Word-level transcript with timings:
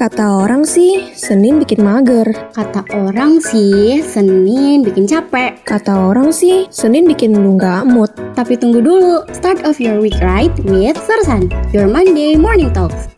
Kata 0.00 0.48
orang 0.48 0.64
sih, 0.64 1.12
Senin 1.12 1.60
bikin 1.60 1.84
mager. 1.84 2.24
Kata 2.56 2.88
orang 2.88 3.36
sih, 3.36 4.00
Senin 4.00 4.80
bikin 4.80 5.04
capek. 5.04 5.60
Kata 5.60 5.92
orang 6.08 6.32
sih, 6.32 6.64
Senin 6.72 7.04
bikin 7.04 7.36
lu 7.36 7.60
nggak 7.60 7.84
mood. 7.84 8.08
Tapi 8.32 8.56
tunggu 8.56 8.80
dulu, 8.80 9.28
start 9.36 9.60
of 9.68 9.76
your 9.76 10.00
week 10.00 10.16
right 10.24 10.56
with 10.64 10.96
Sersan, 11.04 11.52
your 11.76 11.84
Monday 11.84 12.32
morning 12.32 12.72
talks. 12.72 13.12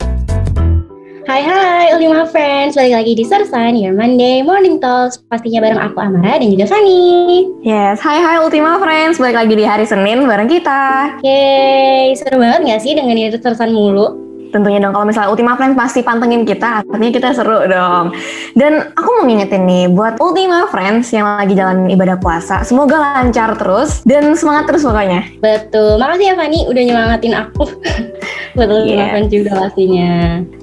Hai 1.23 1.39
hai 1.39 1.95
Ultima 1.95 2.27
Friends, 2.27 2.75
balik 2.75 2.99
lagi 2.99 3.15
di 3.15 3.23
Sersan, 3.23 3.79
your 3.79 3.95
Monday 3.95 4.43
morning 4.43 4.75
talks. 4.83 5.23
Pastinya 5.31 5.63
bareng 5.63 5.79
aku 5.79 6.03
Amara 6.03 6.35
dan 6.35 6.51
juga 6.51 6.67
Fanny. 6.67 7.47
Yes, 7.63 8.03
hai 8.03 8.19
hai 8.19 8.43
Ultima 8.43 8.75
Friends, 8.83 9.23
balik 9.23 9.39
lagi 9.39 9.55
di 9.55 9.63
hari 9.63 9.87
Senin 9.87 10.27
bareng 10.27 10.51
kita. 10.51 11.15
Yeay, 11.23 12.11
seru 12.19 12.43
banget 12.43 12.75
gak 12.75 12.81
sih 12.83 12.91
dengan 12.91 13.15
di 13.15 13.31
Sersan 13.39 13.71
mulu? 13.71 14.22
Tentunya 14.53 14.77
dong 14.77 14.93
kalau 14.93 15.09
misalnya 15.09 15.33
Ultima 15.33 15.57
Friends 15.57 15.73
pasti 15.73 16.05
pantengin 16.05 16.45
kita, 16.45 16.85
artinya 16.85 17.09
kita 17.09 17.33
seru 17.33 17.65
dong. 17.65 18.13
Dan 18.53 18.93
aku 18.93 19.09
mau 19.17 19.25
ngingetin 19.25 19.65
nih 19.65 19.89
buat 19.89 20.21
Ultima 20.21 20.69
Friends 20.69 21.09
yang 21.09 21.25
lagi 21.25 21.57
jalan 21.57 21.89
ibadah 21.89 22.21
puasa, 22.21 22.61
semoga 22.61 23.01
lancar 23.01 23.57
terus 23.57 24.05
dan 24.05 24.37
semangat 24.37 24.69
terus 24.69 24.85
pokoknya. 24.85 25.25
Betul, 25.41 25.97
makasih 25.97 26.29
ya 26.29 26.35
Fanny 26.37 26.59
udah 26.69 26.83
nyemangatin 26.85 27.33
aku. 27.33 27.65
buat 28.55 28.69
Ultima 28.69 28.91
Yeah. 28.93 29.09
Friends 29.09 29.31
juga 29.33 29.51
pastinya. 29.57 30.13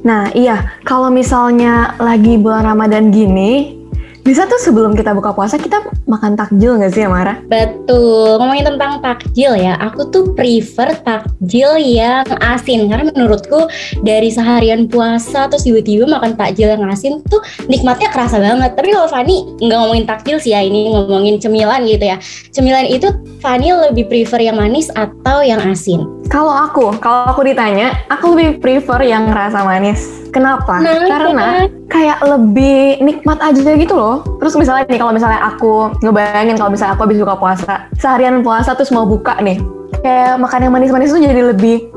Nah 0.06 0.30
iya, 0.38 0.78
kalau 0.86 1.10
misalnya 1.10 1.98
lagi 1.98 2.38
bulan 2.38 2.62
Ramadan 2.62 3.10
gini, 3.10 3.79
bisa 4.20 4.44
tuh 4.46 4.60
sebelum 4.60 4.92
kita 4.92 5.16
buka 5.16 5.32
puasa 5.32 5.56
kita 5.56 5.80
makan 6.06 6.36
takjil 6.36 6.76
nggak 6.76 6.92
sih 6.92 7.04
Amara? 7.06 7.40
Betul, 7.48 8.36
ngomongin 8.36 8.74
tentang 8.74 9.00
takjil 9.00 9.56
ya, 9.56 9.74
aku 9.80 10.08
tuh 10.12 10.36
prefer 10.36 10.92
takjil 11.02 11.80
yang 11.80 12.26
asin 12.38 12.86
karena 12.86 13.08
menurutku 13.10 13.66
dari 14.04 14.28
seharian 14.28 14.86
puasa 14.86 15.48
terus 15.48 15.64
tiba-tiba 15.64 16.06
makan 16.06 16.36
takjil 16.36 16.68
yang 16.70 16.84
asin 16.86 17.24
tuh 17.26 17.40
nikmatnya 17.66 18.12
kerasa 18.12 18.38
banget. 18.38 18.76
Tapi 18.76 18.92
kalau 18.92 19.08
Fani 19.08 19.56
nggak 19.58 19.78
ngomongin 19.78 20.06
takjil 20.06 20.36
sih 20.38 20.52
ya, 20.52 20.60
ini 20.60 20.92
ngomongin 20.92 21.40
cemilan 21.40 21.82
gitu 21.88 22.04
ya. 22.04 22.16
Cemilan 22.52 22.86
itu 22.86 23.08
Fani 23.40 23.72
lebih 23.72 24.06
prefer 24.06 24.44
yang 24.44 24.60
manis 24.60 24.92
atau 24.92 25.40
yang 25.40 25.58
asin? 25.64 26.04
Kalau 26.30 26.54
aku, 26.54 26.94
kalau 27.02 27.34
aku 27.34 27.42
ditanya, 27.42 27.90
aku 28.06 28.38
lebih 28.38 28.62
prefer 28.62 29.02
yang 29.02 29.26
rasa 29.34 29.66
manis. 29.66 30.06
Kenapa? 30.30 30.78
Nah, 30.78 31.02
Karena 31.10 31.66
kayak 31.90 32.22
lebih 32.22 33.02
nikmat 33.02 33.42
aja 33.42 33.74
gitu 33.74 33.94
loh. 33.98 34.22
Terus 34.38 34.54
misalnya 34.54 34.86
nih, 34.86 35.00
kalau 35.02 35.12
misalnya 35.12 35.40
aku 35.42 35.90
ngebayangin 36.00 36.56
kalau 36.56 36.70
misalnya 36.70 36.94
aku 36.94 37.04
habis 37.10 37.18
buka 37.18 37.36
puasa, 37.36 37.74
seharian 37.98 38.40
puasa 38.46 38.72
terus 38.78 38.94
mau 38.94 39.04
buka 39.04 39.36
nih, 39.42 39.58
kayak 40.00 40.38
makan 40.38 40.70
yang 40.70 40.72
manis-manis 40.72 41.10
tuh 41.10 41.20
jadi 41.20 41.50
lebih 41.50 41.90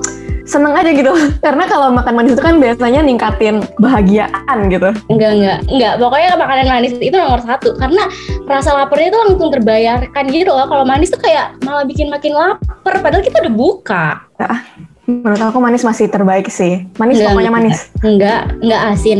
seneng 0.43 0.75
aja 0.75 0.91
gitu. 0.91 1.13
Karena 1.45 1.63
kalau 1.69 1.93
makan 1.93 2.13
manis 2.19 2.35
itu 2.35 2.43
kan 2.43 2.59
biasanya 2.59 2.99
ningkatin 3.05 3.63
kebahagiaan 3.79 4.57
gitu. 4.67 4.89
Enggak, 5.07 5.31
enggak, 5.39 5.59
enggak. 5.71 5.93
Pokoknya 6.01 6.29
makanan 6.35 6.67
manis 6.67 6.93
itu 6.99 7.15
nomor 7.15 7.39
satu. 7.45 7.69
Karena 7.79 8.03
rasa 8.47 8.75
laparnya 8.75 9.07
itu 9.13 9.19
langsung 9.23 9.51
terbayarkan 9.53 10.23
gitu 10.31 10.51
loh. 10.51 10.67
Kalau 10.67 10.83
manis 10.83 11.13
tuh 11.13 11.21
kayak 11.21 11.55
malah 11.63 11.87
bikin 11.87 12.11
makin 12.11 12.35
lapar. 12.35 12.99
Padahal 12.99 13.23
kita 13.23 13.39
udah 13.39 13.53
buka. 13.53 14.05
Menurut 15.03 15.41
aku 15.41 15.59
manis 15.59 15.83
masih 15.83 16.07
terbaik 16.07 16.47
sih. 16.47 16.87
Manis 16.95 17.19
Enggak, 17.19 17.29
pokoknya 17.35 17.51
manis. 17.51 17.77
Enggak, 17.99 18.41
enggak 18.63 18.81
asin. 18.95 19.19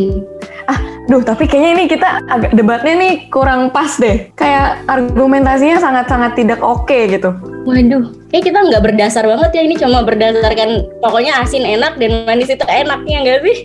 Duh, 1.04 1.20
tapi 1.20 1.52
kayaknya 1.52 1.72
ini 1.76 1.84
kita 1.92 2.24
agak 2.32 2.56
debatnya 2.56 2.96
nih 2.96 3.28
kurang 3.28 3.76
pas 3.76 4.00
deh. 4.00 4.32
Kayak 4.40 4.88
argumentasinya 4.88 5.76
sangat-sangat 5.76 6.40
tidak 6.40 6.64
oke 6.64 6.96
gitu. 7.12 7.36
Waduh, 7.68 8.16
kayak 8.32 8.44
kita 8.48 8.60
nggak 8.72 8.84
berdasar 8.88 9.28
banget 9.28 9.52
ya. 9.52 9.62
Ini 9.68 9.76
cuma 9.84 10.08
berdasarkan 10.08 10.88
pokoknya 11.04 11.44
asin 11.44 11.68
enak 11.68 12.00
dan 12.00 12.24
manis 12.24 12.48
itu 12.48 12.64
enaknya 12.64 13.18
nggak 13.20 13.40
sih? 13.44 13.58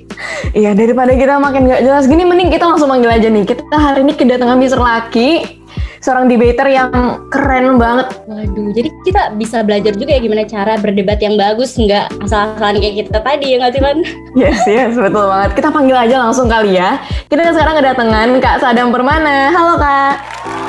Iya, 0.59 0.75
daripada 0.75 1.15
kita 1.15 1.39
makin 1.39 1.71
gak 1.71 1.83
jelas 1.87 2.11
gini, 2.11 2.27
mending 2.27 2.51
kita 2.51 2.67
langsung 2.67 2.91
manggil 2.91 3.15
aja 3.15 3.31
nih. 3.31 3.47
Kita 3.47 3.77
hari 3.79 4.03
ini 4.03 4.13
kedatangan 4.19 4.59
Mister 4.59 4.83
Laki, 4.83 5.58
seorang 6.01 6.31
debater 6.31 6.67
yang 6.71 6.91
keren 7.31 7.77
banget. 7.79 8.15
Waduh, 8.27 8.71
jadi 8.75 8.89
kita 9.05 9.23
bisa 9.35 9.63
belajar 9.67 9.93
juga 9.95 10.15
ya 10.15 10.21
gimana 10.23 10.43
cara 10.47 10.75
berdebat 10.79 11.19
yang 11.19 11.35
bagus, 11.35 11.75
nggak 11.79 12.11
asal-asalan 12.23 12.79
kayak 12.79 12.95
kita 13.07 13.19
tadi 13.23 13.47
ya 13.55 13.57
nggak 13.63 13.73
sih, 13.75 13.83
Man? 13.83 13.99
Yes, 14.39 14.63
yes, 14.71 14.95
betul 14.95 15.27
banget. 15.27 15.51
Kita 15.59 15.69
panggil 15.75 15.97
aja 15.99 16.17
langsung 16.23 16.47
kali 16.47 16.79
ya. 16.79 17.03
Kita 17.27 17.51
sekarang 17.51 17.75
kedatangan 17.83 18.29
Kak 18.39 18.57
Sadam 18.63 18.95
Permana. 18.95 19.51
Halo 19.51 19.75
Kak. 19.77 20.15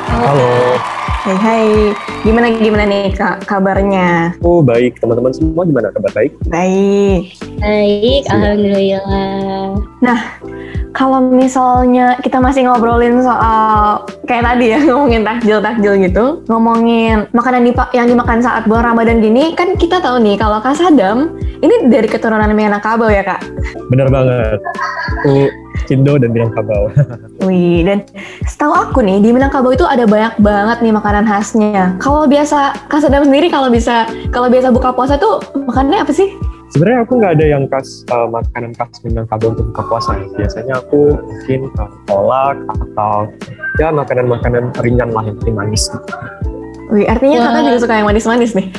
Halo, 0.10 0.50
Hai 1.20 1.36
hai. 1.36 1.68
Gimana 2.24 2.48
gimana 2.56 2.88
nih 2.88 3.12
Kak 3.12 3.44
kabarnya? 3.44 4.32
oh 4.40 4.64
baik 4.64 5.04
teman-teman 5.04 5.36
semua 5.36 5.68
gimana 5.68 5.92
kabar 5.92 6.12
baik? 6.16 6.32
Baik. 6.48 7.36
Baik, 7.60 8.24
alhamdulillah. 8.32 9.76
Kalau 10.96 11.20
misalnya 11.28 12.16
kita 12.24 12.40
masih 12.40 12.72
ngobrolin 12.72 13.20
soal 13.20 14.08
kayak 14.32 14.48
tadi 14.48 14.72
ya 14.72 14.80
ngomongin 14.88 15.28
takjil-takjil 15.28 15.94
gitu, 16.08 16.26
ngomongin 16.48 17.28
makanan 17.36 17.68
dipa- 17.68 17.92
yang 17.92 18.08
dimakan 18.08 18.40
saat 18.40 18.64
bulan 18.64 18.96
Ramadan 18.96 19.20
gini, 19.20 19.52
kan 19.60 19.76
kita 19.76 20.00
tahu 20.00 20.24
nih 20.24 20.40
kalau 20.40 20.64
Kak 20.64 20.80
Sadam 20.80 21.36
ini 21.60 21.92
dari 21.92 22.08
keturunan 22.08 22.48
Minangkabau 22.56 23.12
ya 23.12 23.28
Kak. 23.28 23.44
Bener 23.92 24.08
banget. 24.08 24.64
Aku 25.20 25.52
Cindo 25.90 26.22
dan 26.22 26.30
Minangkabau. 26.30 26.94
Wih, 27.50 27.82
dan 27.82 28.06
setahu 28.46 28.78
aku 28.78 29.02
nih 29.02 29.18
di 29.18 29.34
Minangkabau 29.34 29.74
itu 29.74 29.82
ada 29.90 30.06
banyak 30.06 30.38
banget 30.38 30.78
nih 30.86 30.94
makanan 30.94 31.26
khasnya. 31.26 31.98
Kalau 31.98 32.30
biasa 32.30 32.78
Kak 32.86 33.02
Sadam 33.02 33.26
sendiri 33.26 33.50
kalau 33.50 33.74
bisa 33.74 34.06
kalau 34.30 34.54
biasa 34.54 34.70
buka 34.70 34.94
puasa 34.94 35.18
tuh 35.18 35.42
makannya 35.58 36.06
apa 36.06 36.14
sih? 36.14 36.30
Sebenarnya 36.70 37.02
aku 37.02 37.18
nggak 37.18 37.34
ada 37.42 37.46
yang 37.50 37.66
khas 37.66 38.06
uh, 38.14 38.30
makanan 38.30 38.78
khas 38.78 39.02
Minangkabau 39.02 39.58
untuk 39.58 39.74
buka 39.74 39.84
puasa. 39.90 40.14
Biasanya 40.38 40.78
aku 40.78 41.18
mungkin 41.18 41.74
uh, 41.82 41.90
kolak 42.06 42.62
atau 42.70 43.26
ya 43.82 43.90
makanan-makanan 43.90 44.70
ringan 44.86 45.10
lah 45.10 45.26
yang 45.26 45.58
manis. 45.58 45.90
Wih, 46.94 47.10
artinya 47.10 47.42
Wah. 47.42 47.46
kakak 47.50 47.62
juga 47.66 47.78
suka 47.82 47.94
yang 47.98 48.08
manis-manis 48.14 48.54
nih. 48.54 48.70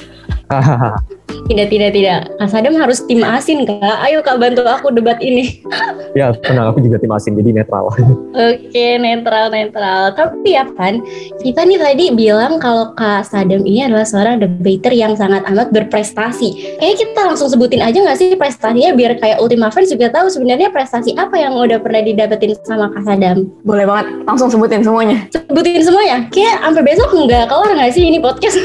Tidak, 1.51 1.67
tidak, 1.67 1.91
tidak. 1.95 2.21
Kak 2.39 2.49
Sadam 2.51 2.75
harus 2.79 3.03
tim 3.07 3.23
asin, 3.27 3.67
Kak. 3.67 3.97
Ayo, 4.07 4.23
Kak, 4.23 4.39
bantu 4.39 4.63
aku 4.67 4.95
debat 4.95 5.19
ini. 5.19 5.63
ya 6.19 6.31
tenang, 6.47 6.71
aku 6.71 6.83
juga 6.83 7.03
tim 7.03 7.11
asin 7.11 7.35
jadi 7.35 7.51
netral. 7.63 7.91
Oke, 8.51 8.87
netral, 9.03 9.51
netral. 9.51 10.15
Tapi 10.15 10.55
ya, 10.55 10.65
Pan, 10.67 11.03
kita 11.43 11.67
nih 11.67 11.79
tadi 11.79 12.05
bilang 12.15 12.63
kalau 12.63 12.95
Kak 12.95 13.27
Sadam 13.27 13.67
ini 13.67 13.87
adalah 13.87 14.07
seorang 14.07 14.39
debater 14.39 14.95
yang 14.95 15.19
sangat 15.19 15.43
amat 15.51 15.75
berprestasi. 15.75 16.79
Kayaknya 16.79 16.97
kita 17.03 17.21
langsung 17.27 17.49
sebutin 17.51 17.83
aja 17.83 17.99
nggak 17.99 18.19
sih 18.19 18.35
prestasinya 18.39 18.95
biar 18.95 19.19
kayak 19.19 19.43
Ultima 19.43 19.71
Fans 19.71 19.91
juga 19.91 20.11
tahu 20.11 20.31
sebenarnya 20.31 20.71
prestasi 20.71 21.15
apa 21.19 21.35
yang 21.39 21.55
udah 21.55 21.83
pernah 21.83 22.03
didapetin 22.03 22.55
sama 22.63 22.91
Kak 22.95 23.07
Sadam. 23.07 23.51
Boleh 23.67 23.87
banget, 23.87 24.07
langsung 24.27 24.49
sebutin 24.51 24.83
semuanya. 24.87 25.27
Sebutin 25.31 25.83
semuanya. 25.83 26.17
Kayak 26.31 26.63
sampai 26.63 26.83
besok 26.87 27.09
nggak 27.13 27.45
kelar 27.51 27.71
nggak 27.75 27.93
sih 27.93 28.05
ini 28.07 28.19
podcast? 28.23 28.59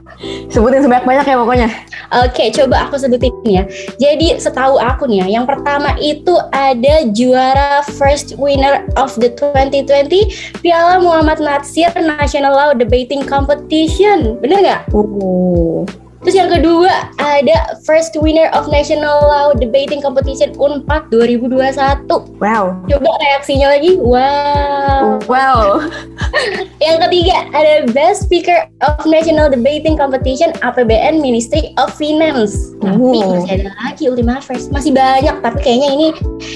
Sebutin 0.52 0.84
sebanyak-banyak 0.84 1.24
ya 1.24 1.36
pokoknya. 1.40 1.68
Oke, 2.10 2.50
coba 2.50 2.90
aku 2.90 2.98
sebutin 2.98 3.30
ya. 3.46 3.62
Jadi 4.02 4.42
setahu 4.42 4.82
aku 4.82 5.06
nih 5.06 5.22
ya, 5.22 5.40
yang 5.40 5.46
pertama 5.46 5.94
itu 6.02 6.34
ada 6.50 7.06
juara 7.14 7.86
first 7.94 8.34
winner 8.34 8.82
of 8.98 9.14
the 9.22 9.30
2020 9.38 10.58
Piala 10.58 10.98
Muhammad 10.98 11.38
Natsir 11.38 11.94
National 11.94 12.50
Law 12.50 12.70
Debating 12.74 13.22
Competition. 13.22 14.42
Bener 14.42 14.58
nggak? 14.58 14.80
Uh. 14.90 15.86
Terus 16.20 16.36
yang 16.36 16.52
kedua 16.52 16.92
ada 17.16 17.80
first 17.88 18.12
winner 18.20 18.52
of 18.52 18.68
National 18.68 19.24
Law 19.24 19.56
Debating 19.56 20.04
Competition 20.04 20.52
Unpad 20.60 21.08
2021. 21.08 22.04
Wow. 22.36 22.76
Coba 22.84 23.10
reaksinya 23.24 23.72
lagi. 23.72 23.96
Wow. 23.96 25.24
Wow. 25.24 25.80
Yang 26.84 27.08
ketiga 27.08 27.36
ada 27.56 27.88
Best 27.92 28.28
Speaker 28.28 28.68
of 28.84 29.00
National 29.08 29.48
Debating 29.48 29.96
Competition 29.96 30.52
APBN 30.60 31.24
Ministry 31.24 31.72
of 31.80 31.88
Finance. 31.96 32.76
Tapi 32.80 33.00
Oh. 33.00 33.36
masih 33.40 33.64
ada 33.64 33.72
lagi 33.80 34.04
Ultima 34.08 34.40
First. 34.44 34.68
Masih 34.72 34.92
banyak, 34.92 35.40
tapi 35.40 35.58
kayaknya 35.60 35.88
ini 35.92 36.08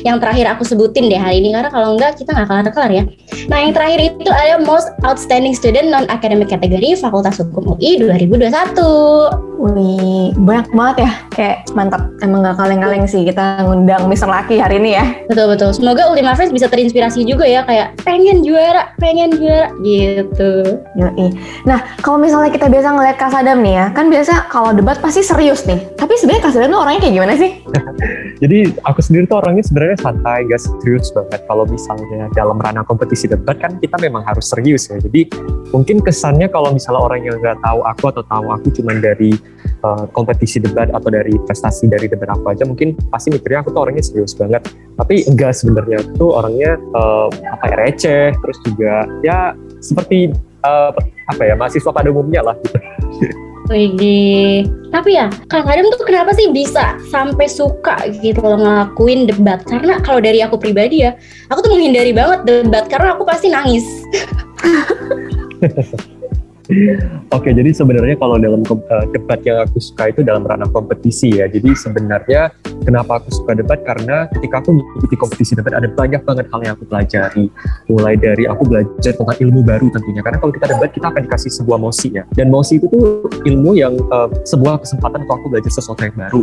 yang 0.05 0.21
terakhir 0.21 0.45
aku 0.53 0.65
sebutin 0.65 1.09
deh 1.09 1.17
hari 1.17 1.41
ini 1.41 1.57
karena 1.57 1.73
kalau 1.73 1.97
enggak 1.97 2.21
kita 2.21 2.37
nggak 2.37 2.49
kelar-kelar 2.49 2.91
ya. 2.93 3.05
Nah 3.49 3.59
yang 3.65 3.73
terakhir 3.73 4.01
itu 4.13 4.29
ada 4.29 4.61
Most 4.61 4.93
Outstanding 5.05 5.57
Student 5.57 5.89
Non 5.89 6.05
Academic 6.13 6.53
Category 6.53 6.97
Fakultas 6.97 7.41
Hukum 7.41 7.77
UI 7.77 8.01
2021. 8.01 9.54
Wih, 9.55 10.35
banyak 10.35 10.69
banget 10.75 10.97
ya. 11.07 11.13
Kayak 11.31 11.57
mantap. 11.73 12.03
Emang 12.21 12.43
gak 12.43 12.59
kaleng-kaleng 12.59 13.07
sih 13.07 13.23
kita 13.23 13.65
ngundang 13.65 14.11
Mister 14.11 14.27
Laki 14.29 14.59
hari 14.59 14.83
ini 14.83 14.99
ya. 14.99 15.05
Betul 15.31 15.55
betul. 15.55 15.71
Semoga 15.73 16.11
Ultima 16.11 16.35
First 16.35 16.51
bisa 16.51 16.67
terinspirasi 16.67 17.23
juga 17.25 17.47
ya 17.47 17.63
kayak 17.63 17.97
pengen 18.03 18.43
juara, 18.43 18.93
pengen 18.99 19.33
juara 19.39 19.71
gitu. 19.81 20.83
Yoi. 20.99 21.33
Nah, 21.65 21.81
kalau 22.03 22.19
misalnya 22.19 22.51
kita 22.53 22.67
biasa 22.69 22.93
ngeliat 22.93 23.17
Kak 23.17 23.31
Sadam 23.33 23.63
nih 23.63 23.75
ya, 23.79 23.87
kan 23.95 24.11
biasa 24.11 24.51
kalau 24.51 24.75
debat 24.75 24.99
pasti 24.99 25.23
serius 25.23 25.65
nih. 25.65 25.81
Tapi 25.97 26.13
sebenarnya 26.19 26.43
Kak 26.45 26.53
Sadam 26.53 26.71
tuh 26.75 26.81
orangnya 26.83 27.01
kayak 27.07 27.15
gimana 27.15 27.35
sih? 27.39 27.51
Jadi 28.43 28.59
aku 28.85 29.01
sendiri 29.01 29.25
tuh 29.31 29.39
orangnya 29.41 29.65
sebenarnya 29.65 29.97
santai, 30.03 30.45
gak 30.51 30.61
serius 30.61 31.09
banget. 31.15 31.41
Kalau 31.47 31.65
misalnya 31.65 32.29
dalam 32.35 32.59
ranah 32.59 32.85
kompetisi 32.85 33.31
debat 33.31 33.57
kan 33.57 33.79
kita 33.79 33.97
memang 34.03 34.27
harus 34.27 34.51
serius 34.51 34.91
ya. 34.91 34.99
Jadi 34.99 35.31
mungkin 35.71 36.03
kesannya 36.03 36.51
kalau 36.51 36.75
misalnya 36.75 37.03
orang 37.03 37.21
yang 37.25 37.39
nggak 37.41 37.59
tahu 37.63 37.81
aku 37.83 38.05
atau 38.15 38.23
tahu 38.27 38.47
aku 38.53 38.67
cuma 38.75 38.95
dari 38.99 39.35
uh, 39.85 40.05
kompetisi 40.11 40.59
debat 40.59 40.89
atau 40.91 41.13
dari 41.13 41.37
prestasi 41.45 41.87
dari 41.87 42.09
debat 42.09 42.33
aku 42.33 42.57
aja 42.57 42.65
mungkin 42.65 42.97
pasti 43.13 43.29
mikirnya 43.31 43.61
aku 43.61 43.71
tuh 43.77 43.85
orangnya 43.85 44.03
serius 44.03 44.33
banget 44.33 44.65
tapi 44.97 45.23
enggak 45.29 45.53
sebenarnya 45.53 46.01
tuh 46.17 46.33
orangnya 46.33 46.81
uh, 46.97 47.29
apa 47.29 47.65
ya 47.69 47.77
receh 47.85 48.27
terus 48.33 48.59
juga 48.65 49.05
ya 49.21 49.53
seperti 49.85 50.33
uh, 50.65 50.91
apa 51.29 51.43
ya 51.45 51.55
mahasiswa 51.55 51.93
pada 51.93 52.09
umumnya 52.09 52.41
lah 52.41 52.57
gitu. 52.65 52.79
Wih, 53.73 54.69
tapi 54.93 55.17
ya 55.17 55.33
Kang 55.49 55.65
Adam 55.65 55.89
tuh 55.89 56.05
kenapa 56.05 56.37
sih 56.37 56.53
bisa 56.53 57.01
sampai 57.09 57.49
suka 57.49 57.97
gitu 58.21 58.45
loh 58.45 58.61
ngelakuin 58.61 59.25
debat? 59.25 59.65
Karena 59.65 59.97
kalau 60.05 60.21
dari 60.21 60.45
aku 60.45 60.61
pribadi 60.61 61.01
ya, 61.01 61.17
aku 61.49 61.65
tuh 61.65 61.73
menghindari 61.73 62.13
banget 62.13 62.45
debat 62.45 62.85
karena 62.93 63.17
aku 63.17 63.25
pasti 63.25 63.49
nangis. 63.49 63.89
Oke, 67.29 67.53
jadi 67.53 67.77
sebenarnya 67.77 68.17
kalau 68.17 68.41
dalam 68.41 68.65
uh, 68.65 69.05
debat 69.13 69.37
yang 69.45 69.69
aku 69.69 69.77
suka 69.77 70.09
itu 70.09 70.25
dalam 70.25 70.49
ranah 70.49 70.65
kompetisi 70.73 71.37
ya. 71.37 71.45
Jadi 71.45 71.77
sebenarnya 71.77 72.57
kenapa 72.89 73.21
aku 73.21 73.29
suka 73.37 73.53
debat 73.53 73.85
karena 73.85 74.25
ketika 74.33 74.65
aku 74.65 74.73
mengikuti 74.73 75.17
kompetisi 75.21 75.53
debat 75.53 75.77
ada 75.77 75.93
banyak 75.93 76.25
banget 76.25 76.49
hal 76.49 76.61
yang 76.65 76.73
aku 76.73 76.89
pelajari. 76.89 77.53
Mulai 77.93 78.17
dari 78.17 78.49
aku 78.49 78.65
belajar 78.65 79.13
tentang 79.13 79.39
ilmu 79.45 79.61
baru 79.61 79.93
tentunya. 79.93 80.25
Karena 80.25 80.41
kalau 80.41 80.53
kita 80.57 80.67
debat 80.73 80.89
kita 80.89 81.07
akan 81.13 81.23
dikasih 81.29 81.51
sebuah 81.53 81.77
mosi 81.77 82.09
ya. 82.17 82.25
Dan 82.33 82.49
mosi 82.49 82.81
itu 82.81 82.89
tuh 82.89 83.29
ilmu 83.45 83.77
yang 83.77 84.01
uh, 84.09 84.33
sebuah 84.49 84.81
kesempatan 84.81 85.29
untuk 85.29 85.37
aku 85.45 85.47
belajar 85.53 85.69
sesuatu 85.69 86.01
yang 86.01 86.17
baru. 86.17 86.43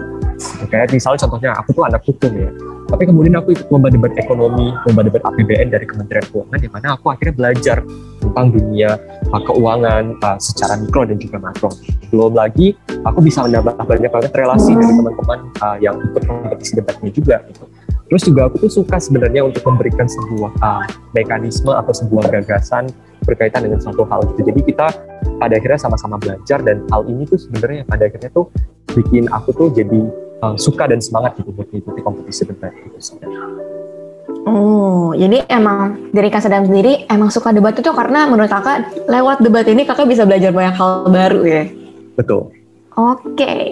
Kayak 0.70 0.94
misalnya 0.94 1.20
contohnya 1.26 1.50
aku 1.58 1.74
tuh 1.74 1.84
anak 1.90 2.02
hukum 2.06 2.30
ya. 2.38 2.52
Tapi 2.92 3.04
kemudian 3.08 3.40
aku 3.40 3.56
ikut 3.56 3.72
lomba 3.72 3.88
debat 3.88 4.12
ekonomi, 4.20 4.76
lomba 4.84 5.02
debat 5.08 5.24
APBN 5.24 5.72
dari 5.72 5.88
Kementerian 5.88 6.28
Keuangan, 6.28 6.60
di 6.60 6.68
mana 6.68 6.88
aku 7.00 7.08
akhirnya 7.08 7.36
belajar 7.40 7.78
tentang 8.20 8.46
dunia 8.52 9.00
uh, 9.32 9.42
keuangan 9.48 10.04
uh, 10.20 10.38
secara 10.44 10.76
mikro 10.76 11.08
dan 11.08 11.16
juga 11.16 11.40
makro. 11.40 11.72
Belum 12.12 12.36
lagi, 12.36 12.76
aku 13.08 13.24
bisa 13.24 13.48
menambah 13.48 13.80
banyak 13.80 14.12
banget 14.12 14.32
relasi 14.36 14.76
dari 14.76 14.92
teman-teman 14.92 15.40
uh, 15.64 15.78
yang 15.80 15.96
ikut 16.04 16.24
kompetisi 16.28 16.76
debatnya 16.76 17.10
juga. 17.16 17.36
Gitu. 17.48 17.64
Terus 18.12 18.24
juga 18.28 18.42
aku 18.52 18.68
tuh 18.68 18.72
suka 18.84 19.00
sebenarnya 19.00 19.48
untuk 19.48 19.64
memberikan 19.64 20.04
sebuah 20.04 20.52
uh, 20.60 20.84
mekanisme 21.16 21.72
atau 21.72 21.96
sebuah 21.96 22.28
gagasan 22.28 22.92
berkaitan 23.24 23.64
dengan 23.64 23.80
suatu 23.80 24.04
hal 24.04 24.28
gitu. 24.36 24.52
Jadi 24.52 24.62
kita 24.68 24.92
pada 25.40 25.54
akhirnya 25.56 25.80
sama-sama 25.80 26.20
belajar 26.20 26.60
dan 26.60 26.84
hal 26.92 27.08
ini 27.08 27.24
tuh 27.24 27.40
sebenarnya 27.40 27.88
pada 27.88 28.12
akhirnya 28.12 28.28
tuh 28.36 28.52
bikin 28.92 29.32
aku 29.32 29.56
tuh 29.56 29.68
jadi 29.72 30.12
uh, 30.42 30.58
suka 30.58 30.90
dan 30.90 31.00
semangat 31.00 31.38
gitu 31.40 31.54
buat 31.54 31.70
mengikuti 31.70 32.02
kompetisi 32.02 32.42
debat 32.50 32.74
gitu 32.74 32.98
sebenarnya. 33.00 33.42
Oh, 34.42 35.14
jadi 35.14 35.46
emang 35.54 36.10
dari 36.10 36.34
Kak 36.34 36.42
Sadam 36.42 36.66
sendiri 36.66 37.06
emang 37.06 37.30
suka 37.30 37.54
debat 37.54 37.78
itu 37.78 37.94
karena 37.94 38.26
menurut 38.26 38.50
kakak 38.50 38.90
lewat 39.06 39.46
debat 39.46 39.66
ini 39.70 39.86
kakak 39.86 40.10
bisa 40.10 40.26
belajar 40.26 40.50
banyak 40.50 40.74
hal 40.74 41.06
baru 41.14 41.42
ya? 41.46 41.64
Betul. 42.18 42.50
Oke. 42.98 43.38
Okay. 43.38 43.66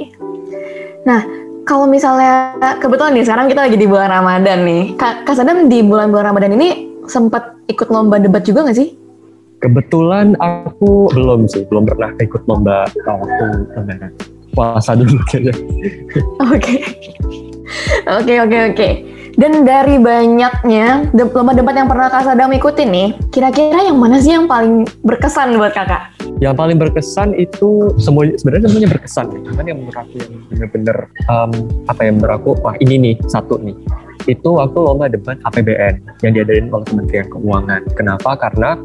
Nah, 1.09 1.25
kalau 1.65 1.89
misalnya 1.89 2.53
kebetulan 2.77 3.17
nih 3.17 3.25
sekarang 3.25 3.45
kita 3.49 3.61
lagi 3.65 3.77
di 3.81 3.87
bulan 3.89 4.09
Ramadan 4.13 4.61
nih. 4.61 4.83
Kak, 4.93 5.25
Kak 5.25 5.35
Sadam 5.37 5.65
di 5.69 5.81
bulan-bulan 5.81 6.33
Ramadan 6.33 6.53
ini 6.53 6.69
sempat 7.09 7.57
ikut 7.65 7.89
lomba 7.89 8.21
debat 8.21 8.45
juga 8.45 8.69
nggak 8.69 8.77
sih? 8.77 8.93
Kebetulan 9.59 10.37
aku 10.39 11.11
belum 11.11 11.49
sih, 11.49 11.65
belum 11.67 11.83
pernah 11.89 12.13
ikut 12.21 12.45
lomba 12.45 12.85
waktu 12.93 13.45
Ramadan. 13.73 14.11
Puasa 14.53 14.97
dulu 14.97 15.19
kayaknya. 15.29 15.53
Oke. 16.49 16.75
Oke, 18.09 18.33
oke, 18.41 18.57
oke. 18.73 18.89
Dan 19.39 19.63
dari 19.63 19.95
banyaknya 19.95 21.15
lomba 21.15 21.55
debat 21.55 21.71
yang 21.71 21.87
pernah 21.87 22.11
Kak 22.11 22.27
Sadam 22.27 22.51
ikutin 22.51 22.89
nih, 22.91 23.09
kira-kira 23.31 23.87
yang 23.87 23.95
mana 23.95 24.19
sih 24.19 24.35
yang 24.35 24.51
paling 24.51 24.83
berkesan 25.07 25.55
buat 25.55 25.71
kakak? 25.71 26.11
Yang 26.43 26.59
paling 26.59 26.75
berkesan 26.75 27.31
itu 27.39 27.87
semua 27.95 28.27
sebenarnya 28.35 28.67
semuanya 28.67 28.91
berkesan. 28.91 29.31
Cuman 29.31 29.63
yang 29.63 29.79
menurut 29.79 29.95
aku 29.95 30.15
yang 30.19 30.33
bener-bener 30.51 30.97
um, 31.31 31.51
apa 31.87 32.01
yang 32.03 32.19
menurut 32.19 32.35
aku 32.35 32.49
wah 32.59 32.75
ini 32.83 32.95
nih 32.99 33.15
satu 33.31 33.55
nih. 33.63 33.75
Itu 34.27 34.59
waktu 34.59 34.75
lomba 34.75 35.07
debat 35.07 35.39
APBN 35.47 36.03
yang 36.19 36.31
diadain 36.35 36.67
oleh 36.75 36.83
Kementerian 36.83 37.27
Keuangan. 37.31 37.81
Kenapa? 37.95 38.35
Karena 38.35 38.75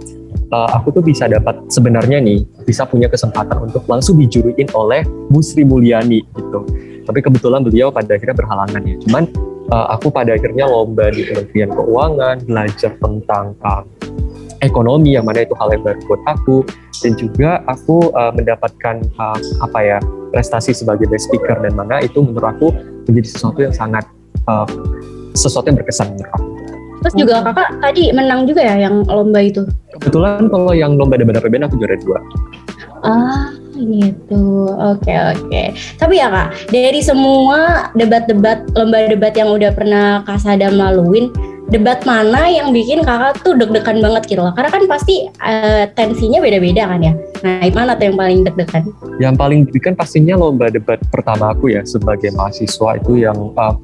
uh, 0.52 0.68
aku 0.76 1.00
tuh 1.00 1.02
bisa 1.04 1.30
dapat 1.30 1.56
sebenarnya 1.70 2.20
nih 2.20 2.44
bisa 2.64 2.84
punya 2.84 3.08
kesempatan 3.08 3.56
untuk 3.64 3.84
langsung 3.88 4.18
dijuruin 4.20 4.68
oleh 4.74 5.06
Bu 5.30 5.40
Sri 5.40 5.64
Mulyani 5.64 6.20
gitu. 6.34 6.60
Tapi 7.04 7.20
kebetulan 7.20 7.60
beliau 7.60 7.92
pada 7.92 8.16
akhirnya 8.16 8.36
berhalangan 8.36 8.80
ya. 8.84 8.96
Cuman 9.04 9.28
uh, 9.72 9.86
aku 9.92 10.08
pada 10.08 10.36
akhirnya 10.36 10.64
lomba 10.64 11.12
di 11.12 11.24
Kementerian 11.24 11.70
Keuangan, 11.72 12.36
belajar 12.48 12.92
tentang 12.96 13.52
uh, 13.60 13.84
ekonomi 14.64 15.12
yang 15.14 15.28
mana 15.28 15.44
itu 15.44 15.52
hal 15.60 15.68
yang 15.76 15.84
baru 15.84 16.00
buat 16.08 16.22
aku 16.24 16.64
dan 17.04 17.12
juga 17.20 17.60
aku 17.68 18.08
uh, 18.16 18.32
mendapatkan 18.32 19.04
uh, 19.20 19.38
apa 19.60 19.78
ya 19.84 19.98
prestasi 20.32 20.72
sebagai 20.72 21.04
best 21.06 21.28
speaker 21.28 21.60
dan 21.60 21.76
mana 21.76 22.00
itu 22.00 22.24
menurut 22.24 22.48
aku 22.56 22.68
menjadi 23.04 23.28
sesuatu 23.28 23.60
yang 23.60 23.74
sangat 23.76 24.08
uh, 24.48 24.64
sesuatu 25.36 25.68
yang 25.68 25.76
berkesan 25.76 26.16
menurut 26.16 26.32
aku. 26.32 26.53
Terus 27.04 27.20
juga 27.20 27.44
kakak 27.44 27.84
tadi 27.84 28.08
menang 28.16 28.48
juga 28.48 28.64
ya 28.64 28.88
yang 28.88 29.04
lomba 29.04 29.44
itu? 29.44 29.68
Kebetulan 30.00 30.48
kalau 30.48 30.72
yang 30.72 30.96
lomba 30.96 31.20
debat 31.20 31.36
PBN 31.36 31.68
aku 31.68 31.76
juara 31.76 32.00
dua. 32.00 32.18
Ah, 33.04 33.52
gitu. 33.76 34.72
Oke, 34.72 35.12
okay, 35.12 35.18
oke. 35.36 35.44
Okay. 35.52 35.66
Tapi 36.00 36.16
ya 36.16 36.32
Kak, 36.32 36.72
dari 36.72 37.04
semua 37.04 37.92
debat-debat 37.92 38.64
lomba 38.72 39.04
debat 39.04 39.36
yang 39.36 39.52
udah 39.52 39.68
pernah 39.76 40.24
Kak 40.24 40.40
Sadam 40.40 40.80
laluin, 40.80 41.28
debat 41.68 42.00
mana 42.08 42.48
yang 42.48 42.72
bikin 42.72 43.04
Kakak 43.04 43.44
tuh 43.44 43.52
deg-degan 43.52 44.00
banget 44.00 44.24
gitu 44.24 44.40
loh? 44.40 44.56
Karena 44.56 44.72
kan 44.72 44.88
pasti 44.88 45.28
uh, 45.44 45.84
tensinya 45.92 46.40
beda-beda 46.40 46.88
kan 46.88 47.04
ya. 47.04 47.12
Nah, 47.44 47.68
mana 47.76 47.92
tuh 48.00 48.08
yang 48.08 48.16
paling 48.16 48.40
deg-degan? 48.48 48.84
Yang 49.20 49.34
paling 49.36 49.58
deg-degan 49.68 49.94
pastinya 50.00 50.34
lomba 50.40 50.72
debat 50.72 50.96
pertama 51.12 51.52
aku 51.52 51.68
ya 51.68 51.84
sebagai 51.84 52.32
mahasiswa 52.32 52.96
itu 52.96 53.28
yang 53.28 53.36
uh, 53.60 53.76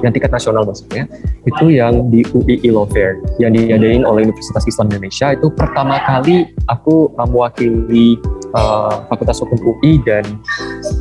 yang 0.00 0.14
tingkat 0.14 0.30
nasional 0.30 0.62
maksudnya 0.62 1.10
itu 1.44 1.74
yang 1.74 2.08
di 2.08 2.22
UI 2.30 2.62
Law 2.70 2.86
Fair 2.88 3.18
yang 3.42 3.52
diadain 3.52 4.06
oleh 4.06 4.28
Universitas 4.28 4.64
Islam 4.64 4.88
Indonesia. 4.94 5.34
Itu 5.34 5.50
pertama 5.50 5.98
kali 6.06 6.46
aku 6.70 7.10
mewakili 7.18 8.16
uh, 8.54 9.04
Fakultas 9.10 9.42
Hukum 9.42 9.58
UI 9.58 9.98
dan 10.06 10.24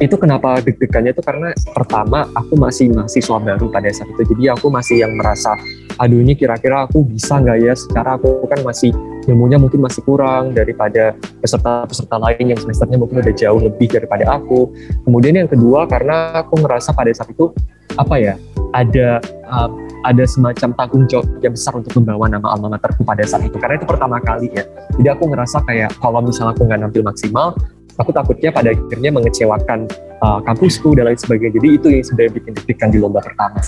itu 0.01 0.15
kenapa 0.17 0.59
deg-degannya 0.63 1.13
itu 1.13 1.23
karena 1.23 1.53
pertama 1.71 2.27
aku 2.33 2.57
masih 2.57 2.91
mahasiswa 2.91 3.37
baru 3.37 3.69
pada 3.69 3.89
saat 3.93 4.09
itu. 4.11 4.35
Jadi 4.35 4.43
aku 4.51 4.67
masih 4.73 5.05
yang 5.05 5.13
merasa 5.15 5.53
aduh 5.99 6.19
ini 6.23 6.33
kira-kira 6.33 6.89
aku 6.89 7.05
bisa 7.05 7.37
nggak 7.39 7.57
ya? 7.61 7.73
Secara 7.75 8.17
aku 8.17 8.47
kan 8.49 8.59
masih 8.65 8.91
ilmunya 9.29 9.61
mungkin 9.61 9.83
masih 9.83 10.01
kurang 10.01 10.57
daripada 10.57 11.13
peserta-peserta 11.43 12.17
lain 12.17 12.55
yang 12.55 12.59
semesternya 12.59 12.97
mungkin 12.97 13.21
udah 13.21 13.35
jauh 13.35 13.61
lebih 13.61 13.87
daripada 13.91 14.25
aku. 14.33 14.73
Kemudian 15.05 15.45
yang 15.45 15.49
kedua 15.49 15.85
karena 15.85 16.41
aku 16.41 16.57
ngerasa 16.57 16.95
pada 16.95 17.11
saat 17.13 17.29
itu 17.29 17.53
apa 17.99 18.15
ya 18.15 18.39
ada 18.73 19.23
uh, 19.49 19.69
ada 20.07 20.23
semacam 20.23 20.69
tanggung 20.75 21.03
jawab 21.11 21.27
yang 21.43 21.53
besar 21.53 21.75
untuk 21.75 21.91
membawa 21.99 22.31
nama 22.31 22.55
alma 22.55 22.77
materku 22.77 23.03
pada 23.03 23.23
saat 23.27 23.45
itu. 23.45 23.57
Karena 23.59 23.75
itu 23.81 23.87
pertama 23.87 24.21
kali 24.23 24.47
ya. 24.53 24.63
Jadi 24.95 25.07
aku 25.11 25.27
ngerasa 25.27 25.63
kayak 25.67 25.91
kalau 25.99 26.23
misalnya 26.23 26.55
aku 26.55 26.63
nggak 26.65 26.79
nampil 26.79 27.03
maksimal 27.03 27.55
aku 27.99 28.15
takutnya 28.15 28.49
pada 28.49 28.71
akhirnya 28.71 29.11
mengecewakan 29.11 29.85
uh, 30.23 30.39
kampusku 30.47 30.95
dan 30.95 31.11
lain 31.11 31.19
sebagainya. 31.19 31.59
Jadi 31.59 31.67
itu 31.75 31.87
yang 31.91 32.03
sebenarnya 32.07 32.31
bikin 32.39 32.51
deg-degan 32.55 32.89
di 32.95 32.99
lomba 33.03 33.19
pertama. 33.19 33.59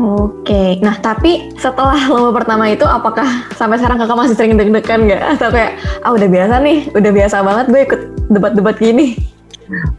Oke, 0.00 0.80
nah 0.80 0.96
tapi 0.96 1.52
setelah 1.60 2.00
lomba 2.08 2.40
pertama 2.40 2.72
itu 2.72 2.88
apakah 2.88 3.44
sampai 3.52 3.76
sekarang 3.76 4.00
kakak 4.00 4.16
masih 4.16 4.34
sering 4.34 4.56
deg-degan 4.56 5.00
nggak? 5.04 5.22
Atau 5.36 5.52
kayak, 5.52 5.76
ah 6.00 6.10
udah 6.16 6.28
biasa 6.32 6.54
nih, 6.64 6.78
udah 6.96 7.10
biasa 7.12 7.36
banget 7.44 7.66
gue 7.68 7.80
ikut 7.84 8.00
debat-debat 8.32 8.76
gini? 8.80 9.06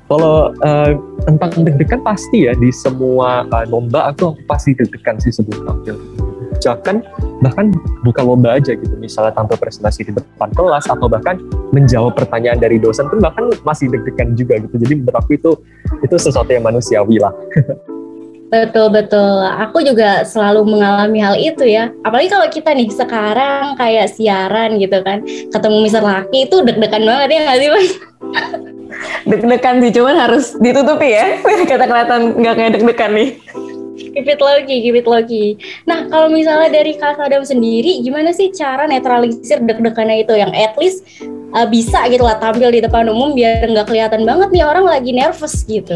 Kalau 0.07 0.51
uh, 0.63 0.91
tentang 1.23 1.51
deg-degan 1.63 2.01
pasti 2.03 2.47
ya 2.49 2.53
di 2.57 2.69
semua 2.71 3.47
uh, 3.47 3.65
lomba 3.67 4.11
aku, 4.11 4.35
pasti 4.45 4.75
deg-degan 4.75 5.19
sih 5.19 5.31
sebelum 5.31 5.63
tampil. 5.63 5.95
Bahkan 6.61 7.01
bahkan 7.41 7.73
bukan 8.05 8.23
lomba 8.27 8.53
aja 8.61 8.77
gitu, 8.77 8.93
misalnya 9.01 9.33
tampil 9.33 9.57
presentasi 9.57 10.05
di 10.05 10.13
depan 10.13 10.53
kelas 10.53 10.85
atau 10.85 11.09
bahkan 11.09 11.41
menjawab 11.73 12.13
pertanyaan 12.13 12.61
dari 12.61 12.77
dosen 12.77 13.09
pun 13.09 13.17
bahkan 13.17 13.49
masih 13.65 13.89
deg-degan 13.89 14.37
juga 14.37 14.61
gitu. 14.61 14.77
Jadi 14.77 14.93
aku 15.09 15.41
itu 15.41 15.51
itu 16.05 16.15
sesuatu 16.21 16.53
yang 16.53 16.61
manusiawi 16.61 17.17
lah. 17.17 17.33
Betul 18.51 18.91
betul. 18.91 19.47
Aku 19.63 19.79
juga 19.81 20.27
selalu 20.27 20.75
mengalami 20.75 21.23
hal 21.23 21.39
itu 21.39 21.65
ya. 21.65 21.89
Apalagi 22.03 22.29
kalau 22.29 22.47
kita 22.51 22.75
nih 22.75 22.91
sekarang 22.93 23.79
kayak 23.79 24.11
siaran 24.11 24.75
gitu 24.75 25.01
kan, 25.01 25.23
ketemu 25.25 25.77
Mister 25.81 26.03
Laki 26.03 26.45
itu 26.51 26.61
deg-degan 26.61 27.07
banget 27.07 27.27
ya 27.31 27.39
nggak 27.47 27.57
sih 27.57 27.69
mas? 27.71 27.89
Deg-degan 29.27 29.75
sih, 29.81 29.91
cuman 29.93 30.15
harus 30.17 30.55
ditutupi 30.59 31.13
ya. 31.13 31.39
Kata 31.71 31.85
kelihatan 31.87 32.21
nggak 32.39 32.55
kayak 32.57 32.71
deg-degan 32.79 33.11
nih. 33.15 33.29
Keep 34.11 34.27
it 34.27 34.41
low-key, 34.43 34.77
keep 34.83 34.97
it 34.97 35.07
low-key. 35.07 35.55
Nah, 35.87 36.09
kalau 36.11 36.27
misalnya 36.27 36.67
dari 36.73 36.99
Kak 36.99 37.15
Sadam 37.15 37.47
sendiri, 37.47 38.03
gimana 38.03 38.35
sih 38.35 38.51
cara 38.51 38.83
netralisir 38.83 39.63
deg-degannya 39.63 40.27
itu 40.27 40.33
yang 40.35 40.51
at 40.51 40.75
least 40.75 41.07
uh, 41.55 41.67
bisa 41.67 42.03
gitu 42.11 42.23
lah 42.23 42.35
tampil 42.39 42.71
di 42.71 42.83
depan 42.83 43.07
umum 43.07 43.31
biar 43.31 43.67
nggak 43.67 43.87
kelihatan 43.87 44.27
banget 44.27 44.49
nih 44.51 44.63
orang 44.67 44.83
lagi 44.87 45.11
nervous 45.15 45.63
gitu. 45.63 45.95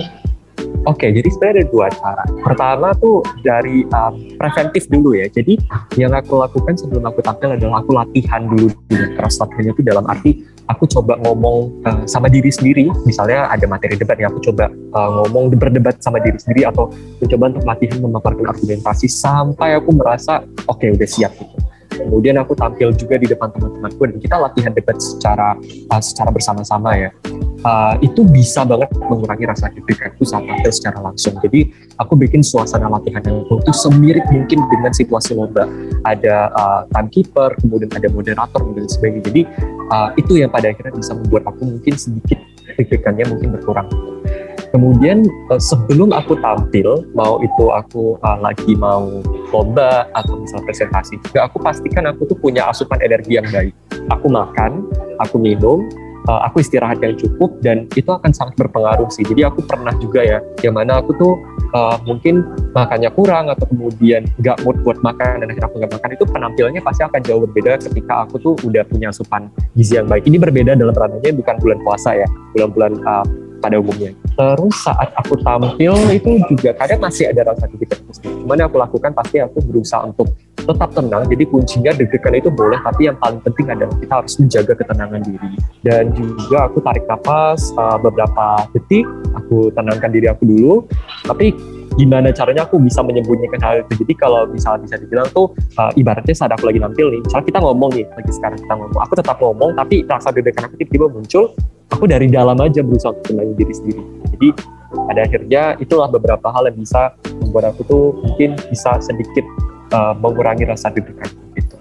Oke, 0.86 1.10
jadi 1.10 1.26
sebenarnya 1.26 1.66
ada 1.66 1.66
dua 1.74 1.88
cara. 1.90 2.24
Pertama 2.46 2.88
tuh 3.02 3.26
dari 3.42 3.90
um, 3.90 4.14
preventif 4.38 4.86
dulu 4.86 5.18
ya. 5.18 5.26
Jadi 5.34 5.58
yang 5.98 6.14
aku 6.14 6.38
lakukan 6.38 6.78
sebelum 6.78 7.10
aku 7.10 7.26
tampil 7.26 7.58
adalah 7.58 7.82
aku 7.82 7.92
latihan 7.98 8.46
dulu. 8.46 8.70
Keras 9.18 9.42
latihannya 9.42 9.74
itu 9.74 9.82
dalam 9.82 10.06
arti 10.06 10.46
aku 10.70 10.90
coba 10.90 11.18
ngomong 11.22 11.86
uh, 11.86 12.04
sama 12.10 12.28
diri 12.32 12.50
sendiri. 12.50 12.90
Misalnya 13.06 13.50
ada 13.50 13.66
materi 13.70 13.98
debat 13.98 14.18
yang 14.18 14.34
aku 14.34 14.52
coba 14.52 14.70
uh, 14.70 15.10
ngomong 15.24 15.54
berdebat 15.56 16.02
sama 16.02 16.22
diri 16.22 16.38
sendiri 16.38 16.68
atau 16.70 16.90
mencoba 17.22 17.44
untuk 17.56 17.66
latihan 17.66 17.98
memaparkan 18.02 18.46
argumentasi 18.50 19.08
sampai 19.10 19.78
aku 19.78 19.94
merasa 19.94 20.42
oke 20.66 20.82
okay, 20.82 20.94
udah 20.94 21.10
siap 21.10 21.32
gitu. 21.38 21.58
Kemudian 21.96 22.36
aku 22.36 22.52
tampil 22.60 22.92
juga 22.92 23.16
di 23.16 23.24
depan 23.24 23.56
teman-temanku 23.56 24.04
dan 24.04 24.18
kita 24.20 24.36
latihan 24.36 24.72
debat 24.76 24.98
secara 25.00 25.56
uh, 25.92 26.02
secara 26.04 26.30
bersama-sama 26.34 26.92
ya 26.98 27.10
uh, 27.66 27.96
itu 28.00 28.22
bisa 28.30 28.62
banget 28.64 28.94
mengurangi 29.10 29.46
rasa 29.50 29.74
deg-deganku 29.74 30.22
saat 30.24 30.46
tampil 30.46 30.72
secara 30.72 31.02
langsung. 31.02 31.36
Jadi 31.42 31.74
aku 31.98 32.14
bikin 32.14 32.46
suasana 32.46 32.88
latihan 32.88 33.26
yang 33.26 33.42
itu 33.44 33.74
semirip 33.74 34.24
mungkin 34.30 34.64
dengan 34.70 34.94
situasi 34.94 35.34
lomba. 35.34 35.66
Ada 36.06 36.54
uh, 36.54 36.82
timekeeper, 36.94 37.58
kemudian 37.60 37.90
ada 37.92 38.08
moderator 38.14 38.62
dan 38.78 38.86
sebagainya. 38.86 39.22
Jadi 39.34 39.42
uh, 39.90 40.10
itu 40.16 40.40
yang 40.40 40.54
pada 40.54 40.70
akhirnya 40.70 40.94
bisa 40.94 41.18
membuat 41.18 41.50
aku 41.50 41.66
mungkin 41.66 41.94
sedikit 41.98 42.38
deg-degannya 42.78 43.26
mungkin 43.34 43.50
berkurang. 43.58 43.90
Kemudian 44.70 45.24
uh, 45.50 45.62
sebelum 45.62 46.12
aku 46.12 46.36
tampil, 46.44 47.08
mau 47.16 47.40
itu 47.40 47.72
aku 47.72 48.20
uh, 48.20 48.38
lagi 48.44 48.76
mau 48.76 49.24
lomba 49.56 50.04
atau 50.12 50.36
misal 50.36 50.60
presentasi, 50.68 51.16
juga 51.24 51.48
aku 51.48 51.64
pastikan 51.64 52.04
aku 52.12 52.28
tuh 52.28 52.36
punya 52.36 52.68
asupan 52.68 53.00
energi 53.00 53.40
yang 53.40 53.48
baik. 53.56 53.72
Aku 54.12 54.28
makan, 54.28 54.84
aku 55.24 55.40
minum, 55.40 55.88
uh, 56.28 56.42
aku 56.50 56.62
istirahat 56.62 57.00
yang 57.02 57.16
cukup 57.16 57.58
dan 57.62 57.86
itu 57.94 58.10
akan 58.10 58.32
sangat 58.34 58.58
berpengaruh 58.60 59.10
sih. 59.14 59.26
Jadi 59.26 59.46
aku 59.46 59.64
pernah 59.66 59.94
juga 59.98 60.22
ya, 60.22 60.40
yang 60.62 60.76
mana 60.76 61.02
aku 61.02 61.16
tuh 61.18 61.34
uh, 61.74 61.98
mungkin 62.04 62.44
makannya 62.74 63.10
kurang 63.14 63.50
atau 63.50 63.66
kemudian 63.70 64.28
nggak 64.42 64.62
mood 64.66 64.78
buat 64.84 65.00
makan 65.02 65.44
dan 65.44 65.48
akhirnya 65.50 65.68
aku 65.70 65.76
nggak 65.82 65.94
makan 65.98 66.10
itu 66.14 66.24
penampilannya 66.28 66.82
pasti 66.84 67.02
akan 67.06 67.22
jauh 67.24 67.42
berbeda 67.48 67.80
ketika 67.80 68.14
aku 68.28 68.36
tuh 68.42 68.54
udah 68.66 68.84
punya 68.86 69.10
asupan 69.10 69.48
gizi 69.78 69.98
yang 69.98 70.10
baik. 70.10 70.26
Ini 70.26 70.38
berbeda 70.42 70.72
dalam 70.76 70.94
ranahnya 70.94 71.32
bukan 71.34 71.56
bulan 71.62 71.80
puasa 71.86 72.18
ya, 72.18 72.28
bulan-bulan 72.58 72.94
uh, 73.06 73.26
pada 73.60 73.80
umumnya. 73.80 74.12
Terus 74.36 74.76
saat 74.84 75.10
aku 75.16 75.40
tampil 75.42 75.94
itu 76.12 76.42
juga 76.52 76.76
kadang 76.76 77.00
masih 77.04 77.32
ada 77.32 77.52
rasa 77.54 77.68
sedikit 77.70 77.98
nervous. 77.98 78.20
Cuman 78.22 78.56
yang 78.60 78.68
aku 78.70 78.78
lakukan 78.80 79.12
pasti 79.16 79.38
aku 79.42 79.58
berusaha 79.64 80.02
untuk 80.06 80.32
tetap 80.66 80.90
tenang. 80.98 81.24
Jadi 81.30 81.44
kuncinya 81.46 81.92
deg-degan 81.94 82.34
itu 82.42 82.50
boleh, 82.50 82.82
tapi 82.82 83.08
yang 83.08 83.18
paling 83.22 83.40
penting 83.46 83.70
adalah 83.70 83.94
kita 84.02 84.14
harus 84.24 84.34
menjaga 84.42 84.74
ketenangan 84.74 85.22
diri. 85.22 85.50
Dan 85.86 86.04
juga 86.18 86.66
aku 86.66 86.82
tarik 86.82 87.06
nafas 87.06 87.70
uh, 87.78 87.98
beberapa 88.02 88.66
detik, 88.74 89.06
aku 89.38 89.70
tenangkan 89.78 90.10
diri 90.10 90.28
aku 90.28 90.44
dulu. 90.50 90.74
Tapi 91.26 91.54
gimana 91.96 92.28
caranya 92.36 92.68
aku 92.68 92.76
bisa 92.82 93.00
menyembunyikan 93.00 93.62
hal 93.64 93.86
itu. 93.86 94.04
Jadi 94.04 94.14
kalau 94.20 94.50
misalnya 94.52 94.84
bisa 94.84 94.96
dibilang 95.00 95.28
tuh 95.32 95.54
uh, 95.80 95.92
ibaratnya 95.96 96.36
saat 96.36 96.52
aku 96.52 96.68
lagi 96.68 96.82
nampil 96.82 97.08
nih, 97.14 97.22
misalnya 97.24 97.46
kita 97.48 97.60
ngomong 97.64 97.92
nih, 97.96 98.06
lagi 98.10 98.32
sekarang 98.36 98.60
kita 98.60 98.74
ngomong, 98.76 99.00
aku 99.00 99.14
tetap 99.16 99.38
ngomong, 99.40 99.70
tapi 99.78 99.96
rasa 100.04 100.28
deg-degan 100.34 100.68
aku 100.68 100.76
tiba-tiba 100.82 101.08
muncul, 101.08 101.56
aku 101.92 102.06
dari 102.10 102.28
dalam 102.32 102.58
aja 102.62 102.82
berusaha 102.82 103.14
untuk 103.14 103.26
tenangin 103.34 103.56
diri 103.58 103.74
sendiri. 103.74 104.04
Jadi 104.36 104.48
pada 104.96 105.20
akhirnya 105.28 105.64
itulah 105.78 106.08
beberapa 106.08 106.48
hal 106.50 106.72
yang 106.72 106.78
bisa 106.80 107.14
membuat 107.44 107.76
aku 107.76 107.82
tuh 107.86 108.06
mungkin 108.24 108.56
bisa 108.72 108.98
sedikit 109.04 109.46
uh, 109.92 110.16
mengurangi 110.18 110.66
rasa 110.66 110.90
deg-degan 110.92 111.30
gitu. 111.56 111.76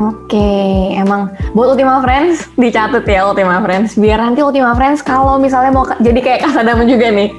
Oke, 0.00 0.50
emang 0.96 1.34
buat 1.52 1.76
Ultima 1.76 2.00
Friends 2.00 2.46
dicatat 2.56 3.04
ya 3.04 3.26
Ultima 3.26 3.60
Friends. 3.60 3.98
Biar 3.98 4.22
nanti 4.22 4.40
Ultima 4.40 4.72
Friends 4.72 5.02
kalau 5.04 5.36
misalnya 5.36 5.74
mau 5.74 5.84
jadi 5.98 6.20
kayak 6.20 6.40
Kasadamu 6.46 6.88
juga 6.88 7.10
nih, 7.10 7.34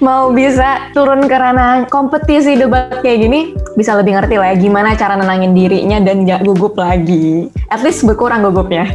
mau 0.00 0.30
bisa 0.30 0.92
turun 0.96 1.26
ke 1.26 1.36
ranah 1.36 1.84
kompetisi 1.90 2.56
debat 2.56 3.02
kayak 3.02 3.18
gini, 3.26 3.40
bisa 3.74 3.98
lebih 3.98 4.16
ngerti 4.16 4.38
lah 4.38 4.54
ya 4.54 4.56
gimana 4.56 4.94
cara 4.94 5.18
nenangin 5.18 5.52
dirinya 5.52 5.98
dan 6.00 6.24
gak 6.24 6.46
gugup 6.46 6.78
lagi. 6.78 7.50
At 7.68 7.82
least 7.82 8.06
berkurang 8.06 8.46
gugupnya. 8.46 8.86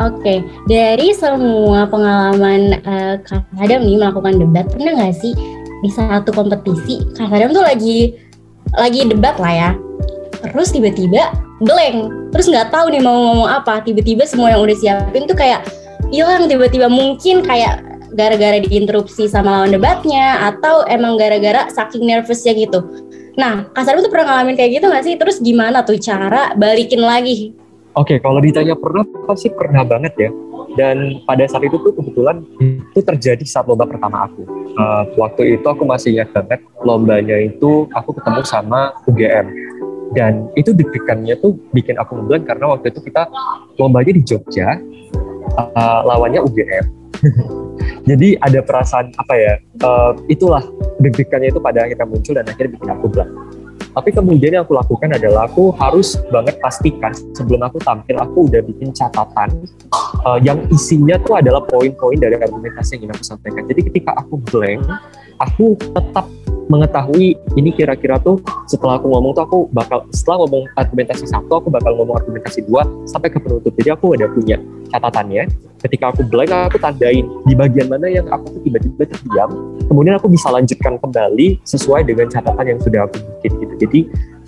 Oke, 0.00 0.16
okay. 0.16 0.38
dari 0.64 1.12
semua 1.12 1.84
pengalaman 1.84 2.80
uh, 2.88 3.20
Kak 3.20 3.44
Adam 3.60 3.84
nih 3.84 4.00
melakukan 4.00 4.40
debat, 4.40 4.64
pernah 4.72 4.96
nggak 4.96 5.12
sih 5.12 5.36
di 5.84 5.90
satu 5.92 6.32
kompetisi 6.32 7.04
Kak 7.20 7.28
Adam 7.28 7.52
tuh 7.52 7.60
lagi 7.60 8.16
lagi 8.80 9.04
debat 9.04 9.36
lah 9.36 9.52
ya, 9.52 9.70
terus 10.40 10.72
tiba-tiba 10.72 11.36
blank 11.60 12.32
terus 12.32 12.48
nggak 12.48 12.72
tahu 12.72 12.88
nih 12.88 13.02
mau 13.04 13.12
ngomong 13.12 13.48
apa 13.52 13.84
tiba-tiba 13.84 14.24
semua 14.24 14.56
yang 14.56 14.64
udah 14.64 14.76
siapin 14.76 15.28
tuh 15.28 15.36
kayak 15.36 15.60
hilang 16.08 16.48
tiba-tiba 16.48 16.88
mungkin 16.88 17.44
kayak 17.44 17.84
gara-gara 18.16 18.58
diinterupsi 18.58 19.28
sama 19.30 19.62
lawan 19.62 19.76
debatnya 19.76 20.50
atau 20.50 20.82
emang 20.88 21.20
gara-gara 21.20 21.68
saking 21.70 22.08
nervousnya 22.08 22.56
gitu 22.56 22.80
nah 23.36 23.68
kasar 23.76 24.00
tuh 24.00 24.10
pernah 24.10 24.40
ngalamin 24.40 24.56
kayak 24.58 24.80
gitu 24.80 24.86
nggak 24.90 25.04
sih 25.06 25.14
terus 25.20 25.36
gimana 25.38 25.84
tuh 25.84 26.00
cara 26.00 26.56
balikin 26.56 27.04
lagi 27.04 27.54
Oke, 28.00 28.16
okay, 28.16 28.18
kalau 28.24 28.40
ditanya 28.40 28.72
pernah, 28.80 29.04
pasti 29.28 29.52
pernah 29.52 29.84
banget 29.84 30.16
ya. 30.16 30.32
Dan 30.72 31.20
pada 31.28 31.44
saat 31.44 31.68
itu 31.68 31.76
tuh 31.76 31.92
kebetulan 31.92 32.40
itu 32.62 33.00
terjadi 33.04 33.44
saat 33.44 33.68
lomba 33.68 33.84
pertama 33.84 34.24
aku. 34.24 34.40
Uh, 34.80 35.04
waktu 35.20 35.60
itu 35.60 35.66
aku 35.68 35.84
masih 35.84 36.16
ingat 36.16 36.32
banget 36.32 36.64
lombanya 36.80 37.36
itu 37.36 37.84
aku 37.92 38.16
ketemu 38.16 38.40
sama 38.48 38.96
UGM 39.04 39.52
dan 40.16 40.48
itu 40.56 40.72
deg-degannya 40.74 41.36
tuh 41.38 41.54
bikin 41.70 42.00
aku 42.00 42.18
ngeblank 42.18 42.48
karena 42.48 42.64
waktu 42.72 42.90
itu 42.90 43.00
kita 43.04 43.30
lombanya 43.78 44.12
di 44.14 44.22
Jogja 44.26 44.78
uh, 45.58 46.00
lawannya 46.06 46.42
UGM 46.42 46.84
jadi 48.10 48.38
ada 48.42 48.60
perasaan 48.62 49.14
apa 49.18 49.34
ya 49.38 49.54
uh, 49.86 50.12
itulah 50.26 50.62
deg-degannya 50.98 51.54
itu 51.54 51.60
pada 51.62 51.86
akhirnya 51.86 52.06
muncul 52.06 52.32
dan 52.34 52.46
akhirnya 52.46 52.74
bikin 52.74 52.90
aku 52.90 53.06
blank 53.06 53.30
tapi 53.90 54.10
kemudian 54.14 54.54
yang 54.54 54.62
aku 54.62 54.78
lakukan 54.78 55.10
adalah 55.18 55.50
aku 55.50 55.74
harus 55.74 56.14
banget 56.30 56.56
pastikan 56.62 57.10
sebelum 57.34 57.66
aku 57.66 57.82
tampil 57.82 58.16
aku 58.22 58.46
udah 58.46 58.62
bikin 58.62 58.94
catatan 58.94 59.50
uh, 60.22 60.38
yang 60.38 60.62
isinya 60.70 61.18
tuh 61.22 61.42
adalah 61.42 61.62
poin-poin 61.66 62.18
dari 62.18 62.38
argumentasi 62.38 62.96
yang 62.96 63.10
ingin 63.10 63.14
aku 63.18 63.24
sampaikan. 63.26 63.62
Jadi 63.66 63.80
ketika 63.90 64.14
aku 64.14 64.38
blank 64.50 64.86
aku 65.40 65.74
tetap 65.74 66.26
mengetahui 66.70 67.34
ini 67.58 67.74
kira-kira 67.74 68.22
tuh 68.22 68.38
setelah 68.70 69.02
aku 69.02 69.10
ngomong 69.10 69.34
tuh 69.34 69.42
aku 69.42 69.58
bakal 69.74 70.06
setelah 70.14 70.46
ngomong 70.46 70.70
argumentasi 70.78 71.26
satu 71.26 71.58
aku 71.58 71.68
bakal 71.68 71.98
ngomong 71.98 72.14
argumentasi 72.14 72.62
dua 72.70 72.86
sampai 73.10 73.34
ke 73.34 73.42
penutup. 73.42 73.74
Jadi 73.74 73.90
aku 73.90 74.14
udah 74.14 74.30
punya 74.30 74.56
catatannya. 74.94 75.50
Ketika 75.80 76.14
aku 76.14 76.22
blank 76.28 76.52
aku 76.70 76.78
tandain 76.78 77.26
di 77.48 77.54
bagian 77.58 77.90
mana 77.90 78.06
yang 78.06 78.30
aku 78.30 78.54
tuh 78.54 78.60
tiba-tiba 78.62 79.02
terdiam. 79.10 79.50
Kemudian 79.90 80.14
aku 80.14 80.30
bisa 80.30 80.52
lanjutkan 80.52 81.00
kembali 81.02 81.58
sesuai 81.66 82.06
dengan 82.06 82.30
catatan 82.30 82.62
yang 82.62 82.78
sudah 82.78 83.10
aku 83.10 83.18
bikin 83.18 83.52
gitu. 83.58 83.74
Jadi 83.88 84.00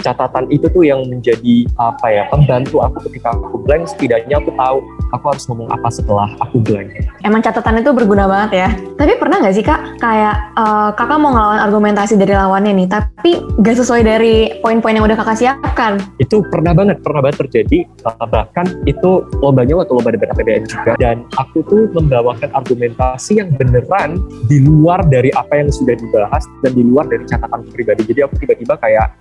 catatan 0.02 0.50
itu 0.50 0.66
tuh 0.68 0.82
yang 0.82 1.06
menjadi 1.06 1.66
apa 1.78 2.06
ya 2.10 2.22
pembantu 2.28 2.82
aku 2.82 3.06
ketika 3.08 3.32
aku 3.32 3.62
blank 3.62 3.86
setidaknya 3.86 4.42
aku 4.42 4.50
tahu 4.58 4.78
aku 5.12 5.24
harus 5.28 5.44
ngomong 5.46 5.68
apa 5.70 5.88
setelah 5.92 6.28
aku 6.40 6.58
blank. 6.58 6.90
Emang 7.22 7.44
catatan 7.44 7.78
itu 7.78 7.92
berguna 7.94 8.26
banget 8.26 8.50
ya. 8.66 8.68
Tapi 8.98 9.12
pernah 9.20 9.38
nggak 9.44 9.54
sih 9.54 9.64
kak 9.64 10.00
kayak 10.00 10.36
uh, 10.56 10.90
kakak 10.96 11.20
mau 11.20 11.30
ngelawan 11.30 11.60
argumentasi 11.62 12.16
dari 12.18 12.34
lawannya 12.34 12.72
nih, 12.82 12.88
tapi 12.88 13.38
nggak 13.60 13.76
sesuai 13.78 14.02
dari 14.02 14.50
poin-poin 14.64 14.96
yang 14.96 15.06
udah 15.06 15.16
kakak 15.20 15.38
siapkan? 15.38 16.00
Itu 16.18 16.42
pernah 16.48 16.72
banget, 16.72 17.04
pernah 17.04 17.22
banget 17.22 17.46
terjadi. 17.46 17.86
Uh, 18.02 18.26
bahkan 18.26 18.66
itu 18.88 19.22
lombanya 19.44 19.78
waktu 19.78 19.92
lomba 19.92 20.10
debat 20.10 20.32
APBN 20.34 20.64
juga. 20.66 20.92
Dan 20.98 21.28
aku 21.36 21.62
tuh 21.68 21.86
membawakan 21.92 22.50
argumentasi 22.56 23.38
yang 23.38 23.52
beneran 23.54 24.18
di 24.48 24.64
luar 24.64 25.04
dari 25.06 25.28
apa 25.36 25.60
yang 25.60 25.68
sudah 25.68 25.94
dibahas 25.94 26.42
dan 26.64 26.72
di 26.72 26.82
luar 26.82 27.06
dari 27.06 27.22
catatan 27.28 27.68
pribadi. 27.70 28.02
Jadi 28.08 28.20
aku 28.24 28.34
tiba-tiba 28.40 28.74
kayak 28.80 29.12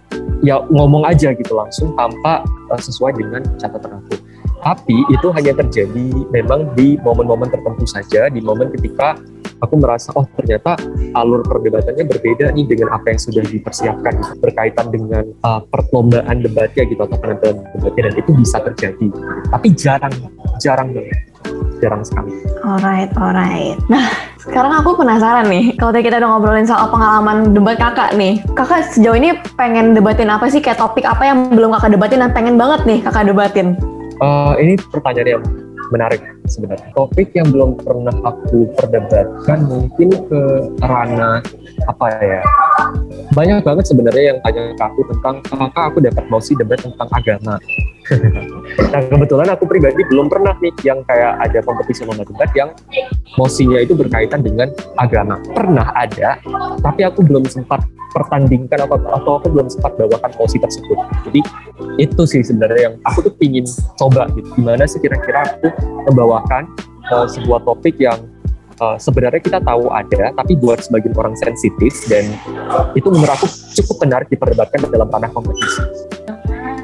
ya 0.42 0.58
ngomong 0.72 1.04
aja 1.06 1.36
gitu 1.36 1.54
langsung 1.54 1.92
tanpa 2.00 2.48
uh, 2.72 2.82
sesuai 2.82 3.20
dengan 3.20 3.44
catatan 3.60 4.00
aku 4.00 4.16
tapi 4.62 5.02
itu 5.10 5.28
hanya 5.34 5.58
terjadi 5.58 6.14
memang 6.30 6.70
di 6.78 6.94
momen-momen 7.02 7.50
tertentu 7.50 7.86
saja, 7.90 8.30
di 8.30 8.46
momen 8.46 8.70
ketika 8.78 9.18
aku 9.58 9.78
merasa 9.82 10.14
oh 10.14 10.26
ternyata 10.38 10.78
alur 11.18 11.42
perdebatannya 11.42 12.06
berbeda 12.06 12.54
nih 12.54 12.66
dengan 12.70 12.94
apa 12.94 13.14
yang 13.14 13.20
sudah 13.22 13.42
dipersiapkan 13.42 14.14
gitu, 14.22 14.34
berkaitan 14.38 14.94
dengan 14.94 15.26
uh, 15.42 15.66
perlombaan 15.66 16.46
debatnya 16.46 16.86
gitu 16.86 17.02
atau 17.02 17.18
penentuan 17.18 17.58
debatnya 17.74 18.02
dan 18.10 18.16
itu 18.22 18.32
bisa 18.38 18.58
terjadi. 18.62 19.08
Tapi 19.50 19.68
jarang, 19.74 20.14
jarang 20.62 20.94
banget, 20.94 21.31
jarang 21.82 22.06
sekali. 22.06 22.32
Alright, 22.62 23.10
alright. 23.18 23.76
Nah, 23.90 24.06
sekarang 24.40 24.72
aku 24.78 25.02
penasaran 25.02 25.50
nih, 25.50 25.74
kalau 25.76 25.92
tadi 25.92 26.06
kita 26.06 26.22
udah 26.22 26.30
ngobrolin 26.38 26.70
soal 26.70 26.88
pengalaman 26.94 27.52
debat 27.52 27.76
kakak 27.82 28.14
nih, 28.16 28.40
kakak 28.54 28.88
sejauh 28.94 29.18
ini 29.18 29.36
pengen 29.58 29.98
debatin 29.98 30.30
apa 30.30 30.48
sih, 30.48 30.62
kayak 30.62 30.78
topik 30.78 31.04
apa 31.04 31.26
yang 31.28 31.52
belum 31.52 31.74
kakak 31.76 31.98
debatin 31.98 32.22
dan 32.22 32.32
pengen 32.32 32.56
banget 32.56 32.86
nih 32.86 33.00
kakak 33.02 33.28
debatin? 33.28 33.76
Uh, 34.22 34.54
ini 34.62 34.78
pertanyaan 34.78 35.42
yang 35.42 35.44
menarik 35.92 36.24
sebenarnya. 36.48 36.88
Topik 36.96 37.36
yang 37.36 37.52
belum 37.52 37.78
pernah 37.84 38.16
aku 38.24 38.72
perdebatkan 38.80 39.68
mungkin 39.68 40.10
ke 40.32 40.42
ranah 40.80 41.44
apa 41.92 42.06
ya? 42.24 42.42
Banyak 43.36 43.62
banget 43.68 43.86
sebenarnya 43.92 44.36
yang 44.36 44.40
tanya 44.42 44.72
ke 44.74 44.84
aku 44.84 45.02
tentang 45.12 45.36
apakah 45.52 45.84
aku 45.92 45.98
dapat 46.00 46.24
mosi 46.32 46.56
debat 46.56 46.80
tentang 46.80 47.10
agama. 47.12 47.60
Nah 48.92 49.02
kebetulan 49.04 49.48
aku 49.54 49.64
pribadi 49.70 50.02
belum 50.10 50.28
pernah 50.28 50.58
nih 50.58 50.74
yang 50.84 51.00
kayak 51.06 51.38
ada 51.38 51.60
kompetisi 51.62 52.02
lomba 52.04 52.26
debat 52.26 52.50
yang 52.58 52.70
mosinya 53.40 53.80
itu 53.80 53.94
berkaitan 53.96 54.42
dengan 54.44 54.74
agama. 55.00 55.40
Pernah 55.54 55.94
ada, 55.96 56.42
tapi 56.82 57.02
aku 57.06 57.24
belum 57.24 57.48
sempat 57.48 57.84
pertandingkan 58.12 58.84
atau, 58.84 59.00
atau 59.00 59.32
aku 59.40 59.48
belum 59.56 59.72
sempat 59.72 59.96
bawakan 59.96 60.32
mosi 60.36 60.60
tersebut. 60.60 60.98
Jadi 61.30 61.42
itu 61.96 62.22
sih 62.28 62.44
sebenarnya 62.44 62.92
yang 62.92 62.96
aku 63.08 63.32
tuh 63.32 63.34
pingin 63.40 63.64
coba 63.96 64.28
gitu. 64.36 64.48
Gimana 64.60 64.84
sih 64.84 65.00
kira-kira 65.00 65.48
aku 65.48 65.72
membawakan 66.12 66.68
uh, 67.08 67.28
sebuah 67.32 67.64
topik 67.64 67.96
yang 68.04 68.20
uh, 68.84 69.00
sebenarnya 69.00 69.40
kita 69.40 69.60
tahu 69.64 69.88
ada, 69.88 70.36
tapi 70.36 70.60
buat 70.60 70.84
sebagian 70.84 71.16
orang 71.16 71.40
sensitif 71.40 71.96
dan 72.12 72.28
itu 73.00 73.08
menurut 73.08 73.32
aku 73.32 73.48
cukup 73.80 74.04
menarik 74.04 74.28
diperdebatkan 74.28 74.92
dalam 74.92 75.08
ranah 75.08 75.32
kompetisi. 75.32 75.82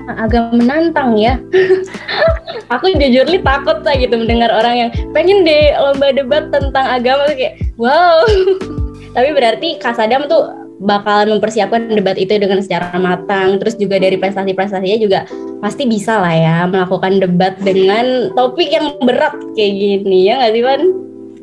Agak 0.07 0.55
menantang 0.55 1.19
ya. 1.19 1.35
aku 2.73 2.95
jujur 2.95 3.25
li 3.27 3.39
takut 3.39 3.79
lah 3.83 3.95
gitu 3.95 4.15
mendengar 4.15 4.51
orang 4.51 4.75
yang 4.87 4.89
pengen 5.15 5.43
deh 5.47 5.75
lomba 5.79 6.11
debat 6.11 6.49
tentang 6.51 6.85
agama 6.87 7.27
kayak 7.31 7.59
wow. 7.79 8.23
tapi 9.15 9.29
berarti 9.33 9.79
Kasadam 9.79 10.27
tuh 10.27 10.51
bakalan 10.77 11.37
mempersiapkan 11.37 11.89
debat 11.89 12.13
itu 12.21 12.37
dengan 12.37 12.61
secara 12.61 12.93
matang 13.01 13.57
terus 13.57 13.73
juga 13.79 13.97
dari 13.97 14.13
prestasi-prestasinya 14.21 14.97
juga 15.01 15.19
pasti 15.57 15.89
bisa 15.89 16.21
lah 16.21 16.35
ya 16.37 16.55
melakukan 16.69 17.17
debat 17.17 17.57
dengan 17.57 18.29
topik 18.37 18.69
yang 18.69 18.93
berat 19.01 19.33
kayak 19.57 19.73
gini 19.73 20.29
ya 20.29 20.37
nggak 20.37 20.53
sih 20.53 20.63
Van? 20.63 20.83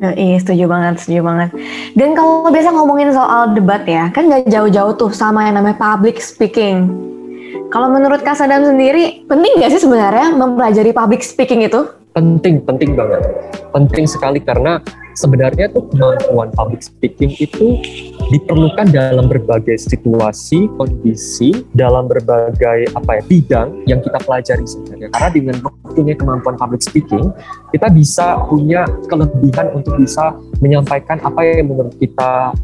Iya 0.05 0.37
setuju 0.43 0.69
banget, 0.69 1.01
setuju 1.01 1.23
banget. 1.23 1.51
Dan 1.97 2.19
kalau 2.19 2.51
biasa 2.51 2.77
ngomongin 2.77 3.15
soal 3.15 3.57
debat 3.57 3.81
ya, 3.89 4.11
kan 4.13 4.27
nggak 4.27 4.51
jauh-jauh 4.53 4.93
tuh 5.01 5.09
sama 5.15 5.47
yang 5.49 5.57
namanya 5.57 5.79
public 5.81 6.19
speaking. 6.21 6.91
Kalau 7.71 7.89
menurut 7.91 8.23
Kak 8.27 8.35
Sadam 8.35 8.67
sendiri, 8.67 9.23
penting 9.31 9.63
nggak 9.63 9.71
sih 9.75 9.83
sebenarnya 9.83 10.35
mempelajari 10.35 10.91
public 10.91 11.23
speaking 11.23 11.63
itu? 11.63 11.87
Penting, 12.15 12.63
penting 12.63 12.95
banget. 12.95 13.23
Penting 13.75 14.07
sekali 14.07 14.39
karena 14.39 14.79
sebenarnya 15.19 15.71
tuh 15.71 15.87
kemampuan 15.91 16.51
public 16.55 16.83
speaking 16.83 17.35
itu 17.39 17.79
diperlukan 18.31 18.91
dalam 18.91 19.27
berbagai 19.27 19.79
situasi, 19.87 20.71
kondisi, 20.79 21.67
dalam 21.75 22.07
berbagai 22.07 22.91
apa 22.95 23.19
ya 23.19 23.23
bidang 23.27 23.69
yang 23.87 23.99
kita 24.03 24.19
pelajari 24.23 24.67
sebenarnya. 24.67 25.09
Karena 25.11 25.31
dengan 25.31 25.57
punya 25.95 26.15
kemampuan 26.15 26.55
public 26.59 26.83
speaking, 26.83 27.31
kita 27.71 27.87
bisa 27.91 28.39
punya 28.47 28.87
kelebihan 29.07 29.75
untuk 29.75 29.99
bisa 29.99 30.35
menyampaikan 30.59 31.19
apa 31.23 31.43
yang 31.43 31.71
menurut 31.71 31.95
kita 31.99 32.55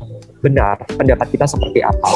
benar, 0.40 0.80
pendapat 0.96 1.28
kita 1.30 1.46
seperti 1.46 1.84
apa. 1.84 2.10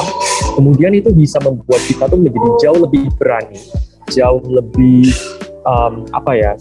Kemudian 0.57 0.91
itu 0.97 1.13
bisa 1.13 1.37
membuat 1.39 1.81
kita 1.85 2.09
tuh 2.09 2.17
menjadi 2.19 2.49
jauh 2.65 2.79
lebih 2.81 3.03
berani, 3.15 3.61
jauh 4.09 4.43
lebih 4.45 5.13
um, 5.65 6.05
apa 6.13 6.31
ya 6.37 6.51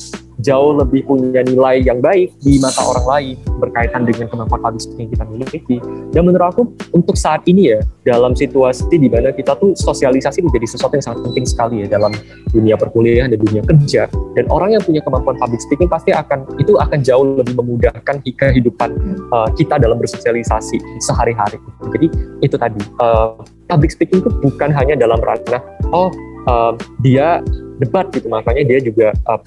jauh 0.44 0.76
lebih 0.76 1.08
punya 1.08 1.40
nilai 1.40 1.80
yang 1.80 2.04
baik 2.04 2.36
di 2.44 2.60
mata 2.60 2.84
orang 2.84 3.06
lain 3.08 3.34
berkaitan 3.58 4.04
dengan 4.04 4.28
kemampuan 4.28 4.60
public 4.60 4.82
speaking 4.84 5.08
kita 5.08 5.24
miliki. 5.24 5.76
Dan 6.12 6.28
menurut 6.28 6.52
aku 6.52 6.62
untuk 6.92 7.16
saat 7.16 7.40
ini 7.48 7.72
ya 7.72 7.80
dalam 8.04 8.36
situasi 8.36 8.92
di 8.92 9.08
mana 9.08 9.32
kita 9.32 9.56
tuh 9.56 9.72
sosialisasi 9.72 10.44
menjadi 10.44 10.76
sesuatu 10.76 11.00
yang 11.00 11.04
sangat 11.08 11.20
penting 11.32 11.46
sekali 11.48 11.76
ya 11.82 11.96
dalam 11.96 12.12
dunia 12.52 12.76
perkuliahan 12.76 13.32
dan 13.32 13.40
dunia 13.40 13.64
kerja. 13.64 14.04
Dan 14.36 14.44
orang 14.52 14.76
yang 14.76 14.82
punya 14.84 15.00
kemampuan 15.00 15.40
public 15.40 15.64
speaking 15.64 15.88
pasti 15.88 16.12
akan 16.12 16.44
itu 16.60 16.76
akan 16.76 17.00
jauh 17.00 17.24
lebih 17.40 17.56
memudahkan 17.56 18.20
kehidupan 18.20 18.90
uh, 19.32 19.48
kita 19.56 19.80
dalam 19.80 19.96
bersosialisasi 19.96 20.76
sehari-hari. 21.00 21.56
Jadi 21.88 22.06
itu 22.44 22.56
tadi 22.60 22.84
uh, 23.00 23.32
public 23.72 23.96
speaking 23.96 24.20
itu 24.20 24.30
bukan 24.44 24.68
hanya 24.68 24.94
dalam 24.94 25.16
ranah 25.24 25.62
oh 25.94 26.12
uh, 26.48 26.72
dia 27.00 27.40
debat 27.78 28.06
gitu. 28.12 28.26
Makanya 28.30 28.62
dia 28.66 28.78
juga 28.82 29.14
uh, 29.30 29.40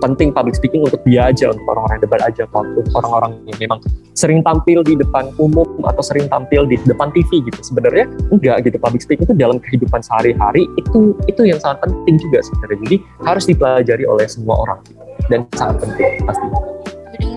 penting 0.00 0.32
public 0.32 0.56
speaking 0.56 0.80
untuk 0.80 1.00
dia 1.04 1.28
aja 1.28 1.52
untuk 1.52 1.64
orang-orang 1.68 1.98
debat 2.00 2.20
aja 2.24 2.48
untuk 2.50 2.86
orang-orang 2.96 3.36
yang 3.48 3.58
memang 3.68 3.78
sering 4.16 4.40
tampil 4.40 4.80
di 4.80 4.96
depan 4.96 5.28
umum 5.36 5.68
atau 5.84 6.02
sering 6.04 6.26
tampil 6.28 6.64
di 6.64 6.80
depan 6.88 7.12
TV 7.12 7.44
gitu. 7.44 7.60
Sebenarnya 7.60 8.08
enggak 8.32 8.68
gitu. 8.68 8.76
Public 8.80 9.02
speaking 9.04 9.26
itu 9.28 9.36
dalam 9.36 9.60
kehidupan 9.60 10.00
sehari-hari 10.00 10.64
itu 10.80 11.14
itu 11.28 11.42
yang 11.44 11.60
sangat 11.60 11.84
penting 11.88 12.16
juga 12.20 12.40
sebenarnya. 12.44 12.78
Jadi 12.88 12.96
harus 13.24 13.44
dipelajari 13.48 14.04
oleh 14.08 14.26
semua 14.26 14.56
orang. 14.60 14.80
Gitu. 14.84 15.00
dan 15.28 15.46
sangat 15.54 15.84
penting 15.84 16.26
pasti 16.26 16.46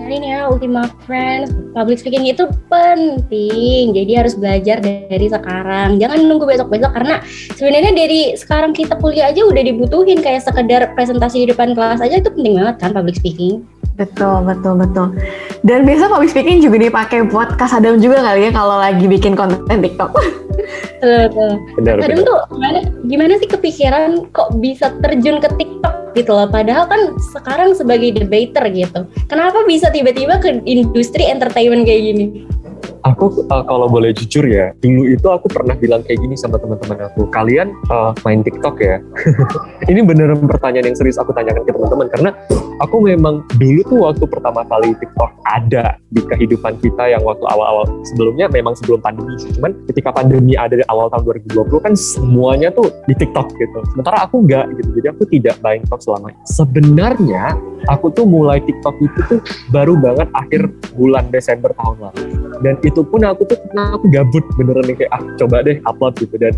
dengerin 0.04 0.36
ya 0.36 0.52
Ultima 0.52 0.84
Friends. 1.08 1.48
Public 1.72 1.96
speaking 1.96 2.28
itu 2.28 2.44
penting. 2.68 3.96
Jadi 3.96 4.12
harus 4.12 4.36
belajar 4.36 4.84
dari 4.84 5.32
sekarang. 5.32 5.96
Jangan 5.96 6.28
nunggu 6.28 6.44
besok-besok 6.44 6.92
karena 6.92 7.24
sebenarnya 7.56 7.96
dari 7.96 8.36
sekarang 8.36 8.76
kita 8.76 9.00
kuliah 9.00 9.32
aja 9.32 9.40
udah 9.48 9.64
dibutuhin. 9.64 10.20
Kayak 10.20 10.44
sekedar 10.44 10.92
presentasi 10.92 11.48
di 11.48 11.56
depan 11.56 11.72
kelas 11.72 12.04
aja 12.04 12.20
itu 12.20 12.28
penting 12.28 12.60
banget 12.60 12.76
kan 12.84 12.92
public 12.92 13.16
speaking 13.16 13.64
Betul, 13.94 14.42
betul, 14.42 14.74
betul. 14.74 15.06
Dan 15.62 15.86
biasa 15.86 16.10
public 16.10 16.34
speaking 16.34 16.58
juga 16.58 16.82
dipakai 16.82 17.30
buat 17.30 17.54
kasadam 17.54 18.02
juga 18.02 18.26
kali 18.26 18.46
ya 18.46 18.50
kalau 18.50 18.76
lagi 18.82 19.06
bikin 19.06 19.38
konten 19.38 19.78
TikTok. 19.78 20.10
Betul, 21.04 21.60
betul. 21.76 22.00
Kadang 22.00 22.24
tuh 22.24 22.38
gimana, 22.48 22.78
gimana 23.04 23.32
sih 23.36 23.44
kepikiran 23.44 24.24
kok 24.32 24.56
bisa 24.56 24.88
terjun 25.04 25.36
ke 25.36 25.52
TikTok 25.60 26.16
gitu 26.16 26.32
loh. 26.32 26.48
Padahal 26.48 26.88
kan 26.88 27.12
sekarang 27.36 27.76
sebagai 27.76 28.24
debater 28.24 28.72
gitu. 28.72 29.04
Kenapa 29.28 29.68
bisa 29.68 29.92
tiba-tiba 29.92 30.40
ke 30.40 30.64
industri 30.64 31.28
entertainment 31.28 31.84
kayak 31.84 32.02
gini? 32.08 32.48
aku 33.04 33.44
uh, 33.52 33.64
kalau 33.68 33.86
boleh 33.86 34.16
jujur 34.16 34.42
ya, 34.48 34.72
dulu 34.80 35.04
itu 35.12 35.28
aku 35.28 35.46
pernah 35.52 35.76
bilang 35.76 36.00
kayak 36.00 36.24
gini 36.24 36.34
sama 36.40 36.56
teman-teman 36.56 37.04
aku, 37.12 37.28
kalian 37.28 37.70
uh, 37.92 38.16
main 38.24 38.40
TikTok 38.40 38.80
ya? 38.80 38.96
ini 39.92 40.00
beneran 40.00 40.40
pertanyaan 40.48 40.88
yang 40.90 40.96
serius 40.96 41.20
aku 41.20 41.36
tanyakan 41.36 41.62
ke 41.68 41.72
teman-teman 41.76 42.08
karena 42.08 42.30
aku 42.82 42.96
memang 43.04 43.46
dulu 43.60 43.80
tuh 43.86 43.98
waktu 44.08 44.24
pertama 44.26 44.66
kali 44.66 44.96
TikTok 44.98 45.30
ada 45.46 45.98
di 46.10 46.22
kehidupan 46.22 46.78
kita 46.82 47.14
yang 47.14 47.22
waktu 47.22 47.44
awal-awal 47.46 47.86
sebelumnya 48.06 48.50
memang 48.50 48.74
sebelum 48.74 48.98
pandemi 48.98 49.34
sih. 49.38 49.50
Cuman 49.54 49.76
ketika 49.90 50.10
pandemi 50.10 50.58
ada 50.58 50.74
di 50.74 50.84
awal 50.90 51.10
tahun 51.12 51.44
2020 51.46 51.84
kan 51.84 51.94
semuanya 51.94 52.68
tuh 52.74 52.90
di 53.06 53.14
TikTok 53.14 53.54
gitu. 53.54 53.78
Sementara 53.94 54.26
aku 54.26 54.42
enggak 54.42 54.66
gitu. 54.78 54.90
Jadi 54.98 55.06
aku 55.10 55.22
tidak 55.30 55.56
main 55.62 55.82
TikTok 55.84 56.00
selama 56.02 56.28
Sebenarnya 56.48 57.44
aku 57.86 58.06
tuh 58.10 58.26
mulai 58.26 58.58
TikTok 58.64 58.96
itu 59.02 59.20
tuh 59.28 59.40
baru 59.70 59.94
banget 59.98 60.28
akhir 60.32 60.70
bulan 60.96 61.28
Desember 61.30 61.70
tahun 61.76 61.96
lalu. 62.10 62.22
Dan 62.62 62.74
itu 62.86 63.02
pun 63.04 63.20
aku 63.26 63.44
tuh 63.44 63.58
karena 63.68 63.98
aku 63.98 64.06
gabut 64.08 64.44
beneran 64.56 64.84
nih 64.88 64.96
kayak 65.04 65.12
ah 65.12 65.22
coba 65.36 65.56
deh 65.66 65.76
upload 65.84 66.14
gitu 66.22 66.34
dan 66.38 66.54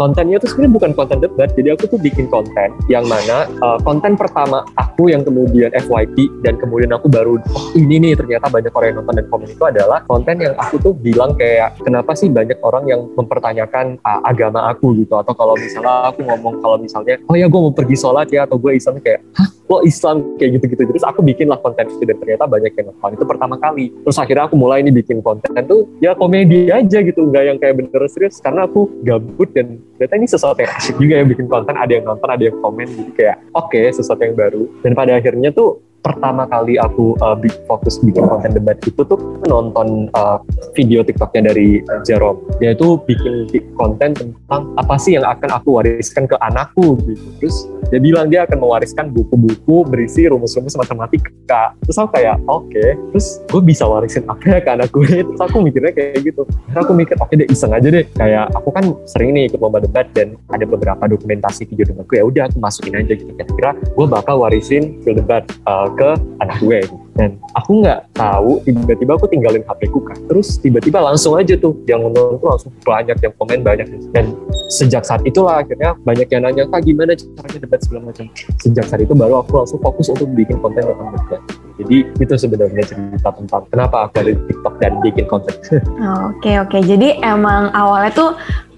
kontennya 0.00 0.40
tuh 0.40 0.48
sebenarnya 0.48 0.72
bukan 0.80 0.90
konten 0.96 1.18
debat 1.20 1.52
jadi 1.52 1.76
aku 1.76 1.84
tuh 1.92 2.00
bikin 2.00 2.24
konten 2.32 2.72
yang 2.88 3.04
mana 3.04 3.44
uh, 3.60 3.76
konten 3.84 4.16
pertama 4.16 4.64
aku 4.80 5.12
yang 5.12 5.20
kemudian 5.20 5.68
FYP 5.76 6.32
dan 6.40 6.56
kemudian 6.56 6.96
aku 6.96 7.12
baru 7.12 7.36
oh 7.52 7.66
ini 7.76 8.00
nih 8.00 8.16
ternyata 8.16 8.48
banyak 8.48 8.72
orang 8.72 8.88
yang 8.96 8.98
nonton 9.04 9.14
dan 9.20 9.26
komen 9.28 9.48
itu 9.52 9.64
adalah 9.68 10.00
konten 10.08 10.40
yang 10.40 10.56
aku 10.56 10.80
tuh 10.80 10.92
bilang 10.96 11.36
kayak 11.36 11.76
kenapa 11.84 12.16
sih 12.16 12.32
banyak 12.32 12.56
orang 12.64 12.88
yang 12.88 13.00
mempertanyakan 13.12 14.00
uh, 14.00 14.20
agama 14.24 14.72
aku 14.72 14.96
gitu? 14.96 15.18
Atau 15.18 15.36
kalau 15.36 15.58
misalnya 15.58 16.08
aku 16.08 16.24
ngomong 16.24 16.62
kalau 16.64 16.76
misalnya 16.80 17.20
oh 17.28 17.36
ya 17.36 17.46
gue 17.50 17.60
mau 17.60 17.74
pergi 17.74 17.96
sholat 17.98 18.32
ya 18.32 18.48
atau 18.48 18.56
gue 18.56 18.72
Islam 18.72 19.02
kayak 19.02 19.20
hah 19.36 19.48
lo 19.70 19.82
Islam? 19.86 20.22
kayak 20.40 20.58
gitu-gitu. 20.58 20.82
Terus 20.88 21.04
aku 21.06 21.22
bikin 21.22 21.46
lah 21.46 21.60
konten 21.60 21.86
itu 21.86 22.02
dan 22.02 22.16
ternyata 22.18 22.48
banyak 22.48 22.72
yang 22.74 22.90
nonton. 22.90 23.10
Itu 23.14 23.24
pertama 23.28 23.54
kali. 23.60 23.92
Terus 24.02 24.16
akhirnya 24.18 24.48
aku 24.48 24.56
mulai 24.56 24.82
nih 24.82 24.94
bikin 24.94 25.20
konten 25.20 25.52
tuh 25.68 25.86
ya 26.02 26.16
komedi 26.16 26.72
aja 26.72 26.98
gitu. 27.04 27.28
Nggak 27.28 27.44
yang 27.44 27.58
kayak 27.60 27.74
bener 27.78 28.02
serius 28.10 28.40
karena 28.42 28.66
aku 28.66 28.88
gabut 29.04 29.52
dan 29.52 29.78
ternyata 30.00 30.16
ini 30.16 30.28
sesuatu 30.32 30.58
yang 30.64 30.72
asik 30.80 30.96
juga 30.96 31.14
ya 31.20 31.24
bikin 31.28 31.44
konten 31.44 31.76
ada 31.76 31.92
yang 31.92 32.08
nonton 32.08 32.24
ada 32.32 32.40
yang 32.40 32.56
komen 32.64 32.88
jadi 32.88 33.12
kayak 33.12 33.36
oke 33.52 33.68
okay, 33.68 33.92
sesuatu 33.92 34.24
yang 34.24 34.32
baru 34.32 34.64
dan 34.80 34.96
pada 34.96 35.12
akhirnya 35.20 35.52
tuh 35.52 35.84
pertama 36.00 36.48
kali 36.48 36.80
aku 36.80 37.12
uh, 37.20 37.36
fokus 37.68 38.00
bikin 38.00 38.24
konten 38.24 38.56
debat 38.56 38.80
itu 38.80 39.04
tuh 39.04 39.20
nonton 39.44 40.08
uh, 40.16 40.40
video 40.72 41.04
TikToknya 41.04 41.52
dari 41.52 41.84
uh, 41.84 42.00
Jerome. 42.08 42.40
Dia 42.56 42.72
itu 42.72 42.96
bikin 43.04 43.44
konten 43.76 44.16
tentang 44.16 44.72
apa 44.80 44.96
sih 44.96 45.20
yang 45.20 45.28
akan 45.28 45.60
aku 45.60 45.76
wariskan 45.76 46.24
ke 46.24 46.40
anakku 46.40 46.96
gitu. 47.04 47.26
Terus 47.36 47.68
dia 47.90 48.00
bilang 48.00 48.30
dia 48.30 48.46
akan 48.46 48.58
mewariskan 48.62 49.10
buku-buku 49.10 49.82
berisi 49.90 50.30
rumus-rumus 50.30 50.78
matematika. 50.78 51.74
Terus 51.82 51.96
aku 51.98 52.10
kayak 52.14 52.38
oke, 52.46 52.70
okay. 52.70 52.94
terus 53.10 53.42
gue 53.50 53.62
bisa 53.62 53.84
warisin 53.84 54.22
apa 54.30 54.44
ya 54.46 54.58
ke 54.62 54.70
anak 54.70 54.88
gue? 54.94 55.26
Terus 55.26 55.40
aku 55.42 55.56
mikirnya 55.60 55.92
kayak 55.92 56.22
gitu. 56.22 56.42
Terus 56.46 56.78
aku 56.78 56.92
mikir 56.94 57.18
oke 57.18 57.28
okay 57.28 57.42
deh 57.42 57.48
iseng 57.50 57.74
aja 57.74 57.88
deh. 57.90 58.06
Kayak 58.14 58.54
aku 58.54 58.70
kan 58.70 58.84
sering 59.10 59.34
nih 59.34 59.50
ikut 59.50 59.58
lomba 59.58 59.82
debat 59.82 60.06
dan 60.14 60.38
ada 60.54 60.64
beberapa 60.64 61.04
dokumentasi 61.10 61.66
video 61.66 61.90
debatku 61.90 62.14
ya 62.14 62.24
udah 62.24 62.42
aku 62.46 62.62
masukin 62.62 62.94
aja 62.94 63.12
gitu. 63.18 63.30
Kira-kira 63.34 63.74
gue 63.74 64.06
bakal 64.06 64.38
warisin 64.38 65.02
video 65.02 65.18
debat 65.18 65.42
uh, 65.66 65.90
ke 65.90 66.14
anak 66.38 66.56
gue 66.62 66.86
dan 67.20 67.36
aku 67.52 67.84
nggak 67.84 68.16
tahu 68.16 68.64
tiba-tiba 68.64 69.12
aku 69.12 69.28
tinggalin 69.28 69.60
HP 69.68 69.92
ku 69.92 70.00
kan 70.00 70.16
terus 70.24 70.56
tiba-tiba 70.56 71.04
langsung 71.04 71.36
aja 71.36 71.52
tuh 71.60 71.76
yang 71.84 72.00
nonton 72.00 72.40
tuh 72.40 72.48
langsung 72.48 72.72
banyak 72.80 73.20
yang 73.20 73.32
komen 73.36 73.60
banyak. 73.60 73.84
Dan 74.16 74.32
sejak 74.72 75.04
saat 75.04 75.20
itulah 75.28 75.60
akhirnya 75.60 75.92
banyak 76.00 76.24
yang 76.32 76.48
nanya 76.48 76.64
kak 76.72 76.80
gimana 76.88 77.12
caranya 77.12 77.60
debat? 77.60 77.80
segala 77.84 78.08
macam. 78.08 78.24
Sejak 78.60 78.84
saat 78.88 79.00
itu 79.04 79.12
baru 79.12 79.44
aku 79.44 79.52
langsung 79.60 79.80
fokus 79.84 80.08
untuk 80.08 80.32
bikin 80.32 80.56
konten 80.64 80.80
tentang 80.80 81.12
debat. 81.12 81.40
Jadi 81.80 81.96
itu 82.08 82.34
sebenarnya 82.36 82.84
cerita 82.88 83.28
tentang 83.36 83.62
kenapa 83.68 83.96
aku 84.08 84.14
ada 84.24 84.30
di 84.32 84.40
TikTok 84.48 84.74
dan 84.80 84.92
bikin 85.04 85.24
konten. 85.28 85.54
Oke 86.32 86.56
oke. 86.56 86.78
Jadi 86.80 87.20
emang 87.20 87.68
awalnya 87.76 88.12
tuh 88.16 88.30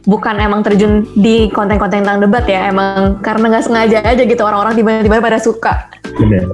bukan 0.03 0.35
emang 0.43 0.67
terjun 0.67 1.07
di 1.15 1.47
konten-konten 1.51 2.03
tentang 2.03 2.23
debat 2.27 2.43
ya, 2.47 2.71
emang 2.71 3.23
karena 3.23 3.55
nggak 3.55 3.65
sengaja 3.71 3.99
aja 4.03 4.23
gitu 4.23 4.43
orang-orang 4.43 4.75
tiba-tiba 4.75 5.23
pada 5.23 5.39
suka. 5.39 5.87
Benar. 6.19 6.47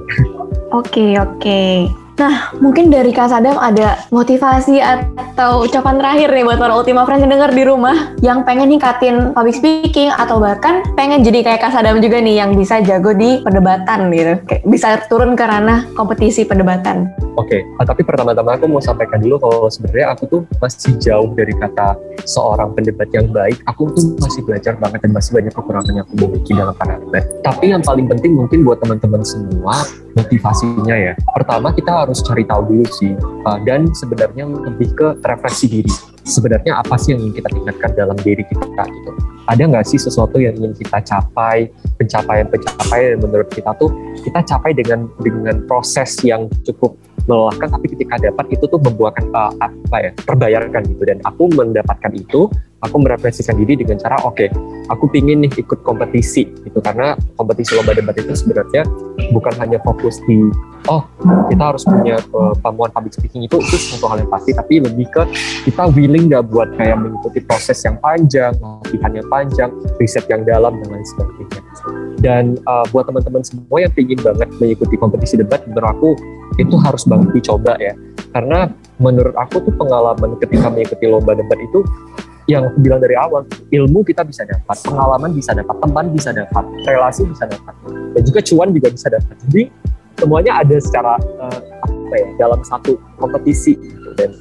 Oke, 0.71 1.17
oke. 1.19 1.89
Nah, 2.19 2.51
mungkin 2.59 2.91
dari 2.91 3.15
Kak 3.15 3.31
Sadam 3.31 3.55
ada 3.55 4.03
motivasi 4.11 4.83
atau 4.83 5.63
ucapan 5.63 5.95
terakhir 6.03 6.35
nih 6.35 6.43
buat 6.43 6.59
para 6.59 6.75
Ultima 6.75 7.07
Friends 7.07 7.23
yang 7.23 7.31
denger 7.31 7.55
di 7.55 7.63
rumah 7.63 8.11
yang 8.19 8.43
pengen 8.43 8.75
ningkatin 8.75 9.31
public 9.31 9.55
speaking 9.55 10.11
atau 10.11 10.35
bahkan 10.35 10.83
pengen 10.99 11.23
jadi 11.23 11.47
kayak 11.47 11.63
Kak 11.63 11.71
Sadam 11.71 12.03
juga 12.03 12.19
nih 12.19 12.43
yang 12.43 12.59
bisa 12.59 12.83
jago 12.83 13.15
di 13.15 13.39
perdebatan 13.39 14.11
gitu. 14.11 14.35
Kayak 14.51 14.63
bisa 14.67 14.87
turun 15.07 15.39
ke 15.39 15.47
ranah 15.47 15.87
kompetisi 15.95 16.43
perdebatan. 16.43 17.07
Oke, 17.39 17.63
ah, 17.79 17.87
tapi 17.87 18.03
pertama-tama 18.03 18.59
aku 18.59 18.67
mau 18.67 18.83
sampaikan 18.83 19.23
dulu 19.23 19.39
kalau 19.39 19.71
sebenarnya 19.71 20.11
aku 20.11 20.23
tuh 20.27 20.41
masih 20.59 20.99
jauh 20.99 21.31
dari 21.31 21.55
kata 21.55 21.95
seorang 22.27 22.75
pendebat 22.75 23.07
yang 23.15 23.31
baik. 23.31 23.63
Aku 23.63 23.95
tuh 23.95 24.19
masih 24.19 24.43
belajar 24.43 24.75
banget 24.75 25.07
dan 25.07 25.15
masih 25.15 25.31
banyak 25.39 25.53
kekurangan 25.55 25.93
yang 25.95 26.03
aku 26.03 26.15
miliki 26.19 26.51
dalam 26.51 26.75
para. 26.75 26.99
Tapi 27.47 27.71
yang 27.71 27.79
paling 27.79 28.11
penting 28.11 28.35
mungkin 28.35 28.67
buat 28.67 28.83
teman-teman 28.83 29.23
semua 29.23 29.87
motivasinya 30.17 30.95
ya. 30.97 31.13
Pertama 31.31 31.71
kita 31.71 31.91
harus 31.93 32.08
cari 32.13 32.43
tahu 32.45 32.61
dulu 32.65 32.85
sih 32.89 33.13
uh, 33.45 33.59
dan 33.63 33.89
sebenarnya 33.93 34.49
lebih 34.49 34.89
ke 34.97 35.07
refleksi 35.25 35.69
diri. 35.69 35.91
Sebenarnya 36.25 36.77
apa 36.77 36.93
sih 36.99 37.17
yang 37.17 37.25
ingin 37.25 37.41
kita 37.41 37.49
tingkatkan 37.49 37.91
dalam 37.97 38.17
diri 38.21 38.45
kita 38.45 38.83
gitu. 38.85 39.11
Ada 39.49 39.65
nggak 39.65 39.85
sih 39.89 39.97
sesuatu 39.97 40.37
yang 40.37 40.53
ingin 40.61 40.77
kita 40.77 41.01
capai, 41.01 41.73
pencapaian-pencapaian 41.97 43.17
yang 43.17 43.21
menurut 43.25 43.49
kita 43.49 43.73
tuh 43.81 43.89
kita 44.21 44.45
capai 44.45 44.77
dengan 44.77 45.09
dengan 45.25 45.65
proses 45.65 46.21
yang 46.21 46.45
cukup 46.61 46.93
melelahkan 47.29 47.69
tapi 47.69 47.93
ketika 47.93 48.17
dapat 48.17 48.45
itu 48.49 48.65
tuh 48.65 48.81
membuahkan 48.81 49.25
uh, 49.37 49.53
apa 49.61 49.97
ya 50.01 50.11
terbayarkan 50.25 50.81
gitu 50.89 51.03
dan 51.05 51.21
aku 51.25 51.45
mendapatkan 51.53 52.13
itu 52.17 52.49
aku 52.79 52.95
merefleksikan 53.01 53.59
diri 53.59 53.79
dengan 53.83 53.99
cara 53.99 54.15
oke 54.23 54.39
okay, 54.39 54.49
aku 54.87 55.11
pingin 55.11 55.43
nih 55.45 55.51
ikut 55.59 55.83
kompetisi 55.83 56.47
gitu. 56.63 56.79
Karena 56.79 57.15
kompetisi 57.35 57.75
lomba 57.75 57.95
debat 57.95 58.15
itu 58.15 58.31
sebenarnya 58.33 58.87
bukan 59.35 59.53
hanya 59.59 59.77
fokus 59.83 60.19
di 60.25 60.47
oh 60.87 61.03
kita 61.51 61.63
harus 61.75 61.83
punya 61.83 62.17
uh, 62.33 62.55
pampuan 62.63 62.89
public 62.89 63.13
speaking 63.13 63.43
itu 63.45 63.59
itu 63.59 63.75
satu 63.77 64.07
hal 64.07 64.23
yang 64.23 64.31
pasti 64.31 64.55
tapi 64.55 64.79
lebih 64.79 65.07
ke 65.11 65.23
kita 65.67 65.91
willing 65.91 66.31
gak 66.31 66.47
buat 66.47 66.71
kayak 66.79 66.97
mengikuti 66.97 67.43
proses 67.43 67.77
yang 67.83 67.99
panjang 67.99 68.55
latihan 68.57 69.11
yang 69.11 69.27
panjang 69.27 69.69
riset 69.99 70.25
yang 70.31 70.41
dalam 70.47 70.79
dan 70.79 70.87
lain 70.89 71.05
sebagainya. 71.15 71.61
Dan 72.19 72.43
uh, 72.67 72.83
buat 72.91 73.07
teman-teman 73.07 73.43
semua 73.47 73.79
yang 73.79 73.93
ingin 73.95 74.19
banget 74.19 74.49
mengikuti 74.59 74.95
kompetisi 74.99 75.39
debat 75.39 75.63
menurut 75.67 75.87
aku 75.87 76.09
itu 76.59 76.75
harus 76.81 77.07
banget 77.07 77.31
dicoba 77.31 77.79
ya. 77.79 77.95
Karena 78.35 78.67
menurut 78.99 79.33
aku 79.39 79.63
tuh 79.63 79.73
pengalaman 79.79 80.35
ketika 80.43 80.67
mengikuti 80.67 81.05
lomba 81.07 81.33
debat 81.33 81.57
itu 81.61 81.81
yang 82.49 82.65
aku 82.65 82.81
bilang 82.81 82.97
dari 82.97 83.13
awal 83.13 83.45
ilmu 83.69 84.01
kita 84.01 84.25
bisa 84.25 84.41
dapat 84.41 84.77
pengalaman 84.81 85.29
bisa 85.37 85.53
dapat 85.53 85.75
teman 85.77 86.05
bisa 86.09 86.33
dapat 86.33 86.65
relasi 86.89 87.21
bisa 87.29 87.45
dapat 87.45 87.73
dan 88.17 88.21
juga 88.25 88.39
cuan 88.41 88.69
juga 88.73 88.87
bisa 88.89 89.07
dapat 89.13 89.35
jadi 89.45 89.63
semuanya 90.17 90.51
ada 90.65 90.75
secara 90.81 91.13
uh, 91.37 91.59
apa 91.85 92.15
ya 92.17 92.27
dalam 92.41 92.59
satu 92.65 92.97
kompetisi 93.21 93.77
gitu. 93.77 94.09
dan 94.17 94.33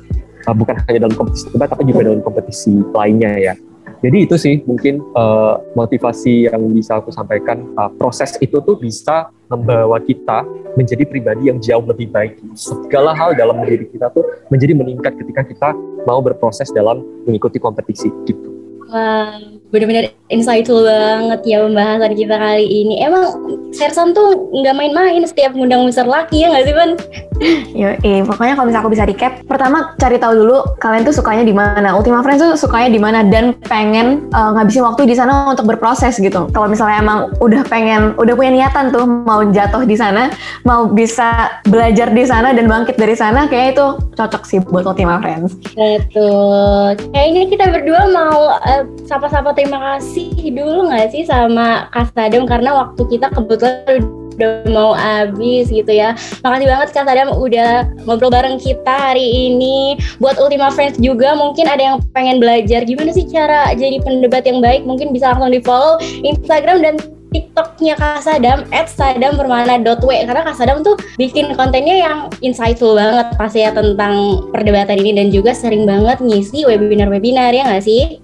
uh, 0.48 0.54
bukan 0.56 0.74
hanya 0.88 1.04
dalam 1.04 1.14
kompetisi 1.14 1.52
debat 1.52 1.68
tapi 1.68 1.84
juga 1.84 2.00
dalam 2.08 2.24
kompetisi 2.24 2.72
lainnya 2.96 3.32
ya 3.36 3.54
jadi 3.98 4.16
itu 4.30 4.36
sih 4.38 4.62
mungkin 4.62 5.02
uh, 5.18 5.58
motivasi 5.74 6.46
yang 6.46 6.70
bisa 6.70 7.02
aku 7.02 7.10
sampaikan 7.10 7.66
uh, 7.74 7.90
proses 7.98 8.38
itu 8.38 8.62
tuh 8.62 8.78
bisa 8.78 9.34
membawa 9.50 9.98
kita 9.98 10.46
menjadi 10.78 11.02
pribadi 11.08 11.50
yang 11.50 11.58
jauh 11.58 11.82
lebih 11.82 12.06
baik. 12.12 12.38
Segala 12.54 13.16
hal 13.16 13.34
dalam 13.34 13.58
diri 13.66 13.90
kita 13.90 14.12
tuh 14.14 14.22
menjadi 14.54 14.76
meningkat 14.78 15.18
ketika 15.18 15.42
kita 15.42 15.68
mau 16.06 16.22
berproses 16.22 16.70
dalam 16.70 17.02
mengikuti 17.26 17.58
kompetisi 17.58 18.12
gitu. 18.28 18.48
Wah, 18.88 19.57
benar-benar 19.68 20.08
insightful 20.32 20.84
banget 20.84 21.40
ya 21.44 21.64
pembahasan 21.64 22.12
kita 22.16 22.36
kali 22.36 22.64
ini. 22.64 23.04
Emang 23.04 23.24
Sersan 23.68 24.16
tuh 24.16 24.48
nggak 24.48 24.72
main-main 24.72 25.20
setiap 25.28 25.52
ngundang 25.52 25.84
Mister 25.84 26.08
Laki 26.08 26.40
ya 26.40 26.48
nggak 26.48 26.64
sih, 26.64 26.74
Ban? 26.74 26.90
Yo, 27.80 27.94
eh, 28.02 28.24
pokoknya 28.24 28.58
kalau 28.58 28.66
misalnya 28.66 28.82
aku 28.82 28.92
bisa 28.96 29.04
recap, 29.06 29.32
pertama 29.46 29.94
cari 30.00 30.16
tahu 30.18 30.32
dulu 30.34 30.58
kalian 30.80 31.04
tuh 31.04 31.14
sukanya 31.14 31.44
di 31.44 31.54
mana. 31.54 31.94
Ultima 31.94 32.24
Friends 32.24 32.42
tuh 32.42 32.56
sukanya 32.58 32.90
di 32.90 32.98
mana 32.98 33.22
dan 33.22 33.54
pengen 33.68 34.26
uh, 34.34 34.56
ngabisin 34.56 34.82
waktu 34.82 35.06
di 35.06 35.14
sana 35.14 35.52
untuk 35.52 35.68
berproses 35.68 36.16
gitu. 36.18 36.48
Kalau 36.50 36.66
misalnya 36.66 36.98
emang 36.98 37.18
udah 37.38 37.62
pengen, 37.68 38.16
udah 38.18 38.34
punya 38.34 38.50
niatan 38.56 38.90
tuh 38.90 39.04
mau 39.06 39.44
jatuh 39.46 39.84
di 39.84 39.94
sana, 39.94 40.32
mau 40.64 40.88
bisa 40.90 41.60
belajar 41.68 42.10
di 42.10 42.24
sana 42.26 42.56
dan 42.56 42.66
bangkit 42.66 42.98
dari 42.98 43.14
sana, 43.14 43.46
kayak 43.46 43.78
itu 43.78 43.86
cocok 44.16 44.42
sih 44.48 44.58
buat 44.64 44.88
Ultima 44.88 45.20
Friends. 45.22 45.54
Betul. 45.76 46.98
Kayaknya 47.14 47.42
kita 47.52 47.64
berdua 47.70 48.02
mau 48.10 48.56
uh, 48.64 48.82
sapa-sapa 49.06 49.54
terima 49.58 49.98
kasih 49.98 50.30
dulu 50.54 50.86
nggak 50.86 51.10
sih 51.10 51.26
sama 51.26 51.90
Kak 51.90 52.14
Sadam 52.14 52.46
karena 52.46 52.78
waktu 52.78 53.02
kita 53.10 53.26
kebetulan 53.34 54.06
udah 54.38 54.70
mau 54.70 54.94
habis 54.94 55.66
gitu 55.66 55.90
ya. 55.90 56.14
Makasih 56.46 56.70
banget 56.70 56.88
Kak 56.94 57.10
Sadam 57.10 57.34
udah 57.34 57.90
ngobrol 58.06 58.30
bareng 58.30 58.62
kita 58.62 59.10
hari 59.10 59.50
ini. 59.50 59.98
Buat 60.22 60.38
Ultima 60.38 60.70
Friends 60.70 61.02
juga 61.02 61.34
mungkin 61.34 61.66
ada 61.66 61.82
yang 61.82 61.98
pengen 62.14 62.38
belajar 62.38 62.86
gimana 62.86 63.10
sih 63.10 63.26
cara 63.26 63.74
jadi 63.74 63.98
pendebat 63.98 64.46
yang 64.46 64.62
baik, 64.62 64.86
mungkin 64.86 65.10
bisa 65.10 65.34
langsung 65.34 65.50
di 65.50 65.58
follow 65.58 65.98
Instagram 66.22 66.78
dan 66.86 66.94
TikToknya 67.34 67.98
Kak 67.98 68.22
Sadam 68.22 68.62
at 68.70 68.86
sadampermana.w 68.86 70.10
karena 70.22 70.42
Kak 70.46 70.54
Sadam 70.54 70.86
tuh 70.86 70.94
bikin 71.18 71.52
kontennya 71.58 71.98
yang 71.98 72.18
insightful 72.46 72.94
banget 72.94 73.34
pasti 73.34 73.66
ya 73.66 73.74
tentang 73.74 74.46
perdebatan 74.54 75.02
ini 75.02 75.18
dan 75.18 75.28
juga 75.34 75.50
sering 75.50 75.82
banget 75.82 76.22
ngisi 76.22 76.62
webinar-webinar 76.62 77.50
ya 77.50 77.66
nggak 77.68 77.84
sih? 77.84 78.22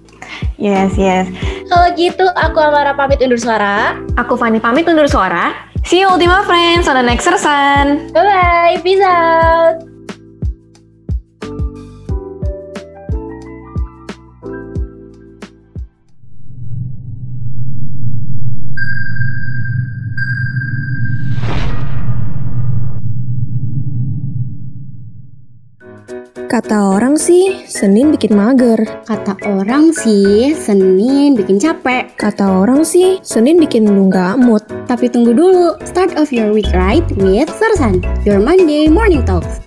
Yes, 0.55 0.95
yes. 0.95 1.27
Kalau 1.67 1.91
gitu 1.99 2.25
aku 2.35 2.57
Amara 2.63 2.95
pamit 2.95 3.19
undur 3.19 3.39
suara. 3.39 3.99
Aku 4.15 4.39
Fani 4.39 4.63
pamit 4.63 4.87
undur 4.87 5.07
suara. 5.07 5.51
See 5.85 6.01
you 6.01 6.09
Ultima 6.09 6.41
Friends 6.47 6.87
on 6.87 6.97
the 6.97 7.05
next 7.05 7.27
Sersan. 7.27 8.09
Bye-bye, 8.15 8.81
peace 8.81 9.03
out. 9.03 9.94
Kata 26.55 26.95
orang 26.95 27.19
sih, 27.19 27.67
Senin 27.67 28.15
bikin 28.15 28.31
mager. 28.31 28.79
Kata 29.03 29.35
orang 29.43 29.91
sih, 29.91 30.55
Senin 30.55 31.35
bikin 31.35 31.59
capek. 31.59 32.15
Kata 32.15 32.63
orang 32.63 32.87
sih, 32.87 33.19
Senin 33.27 33.59
bikin 33.59 33.83
lu 33.83 34.07
nggak 34.07 34.39
mood. 34.39 34.63
Tapi 34.87 35.11
tunggu 35.11 35.35
dulu, 35.35 35.75
start 35.83 36.15
of 36.15 36.31
your 36.31 36.55
week 36.55 36.71
right 36.71 37.03
with 37.19 37.51
Sersan, 37.51 37.99
your 38.23 38.39
Monday 38.39 38.87
morning 38.87 39.19
talks. 39.27 39.59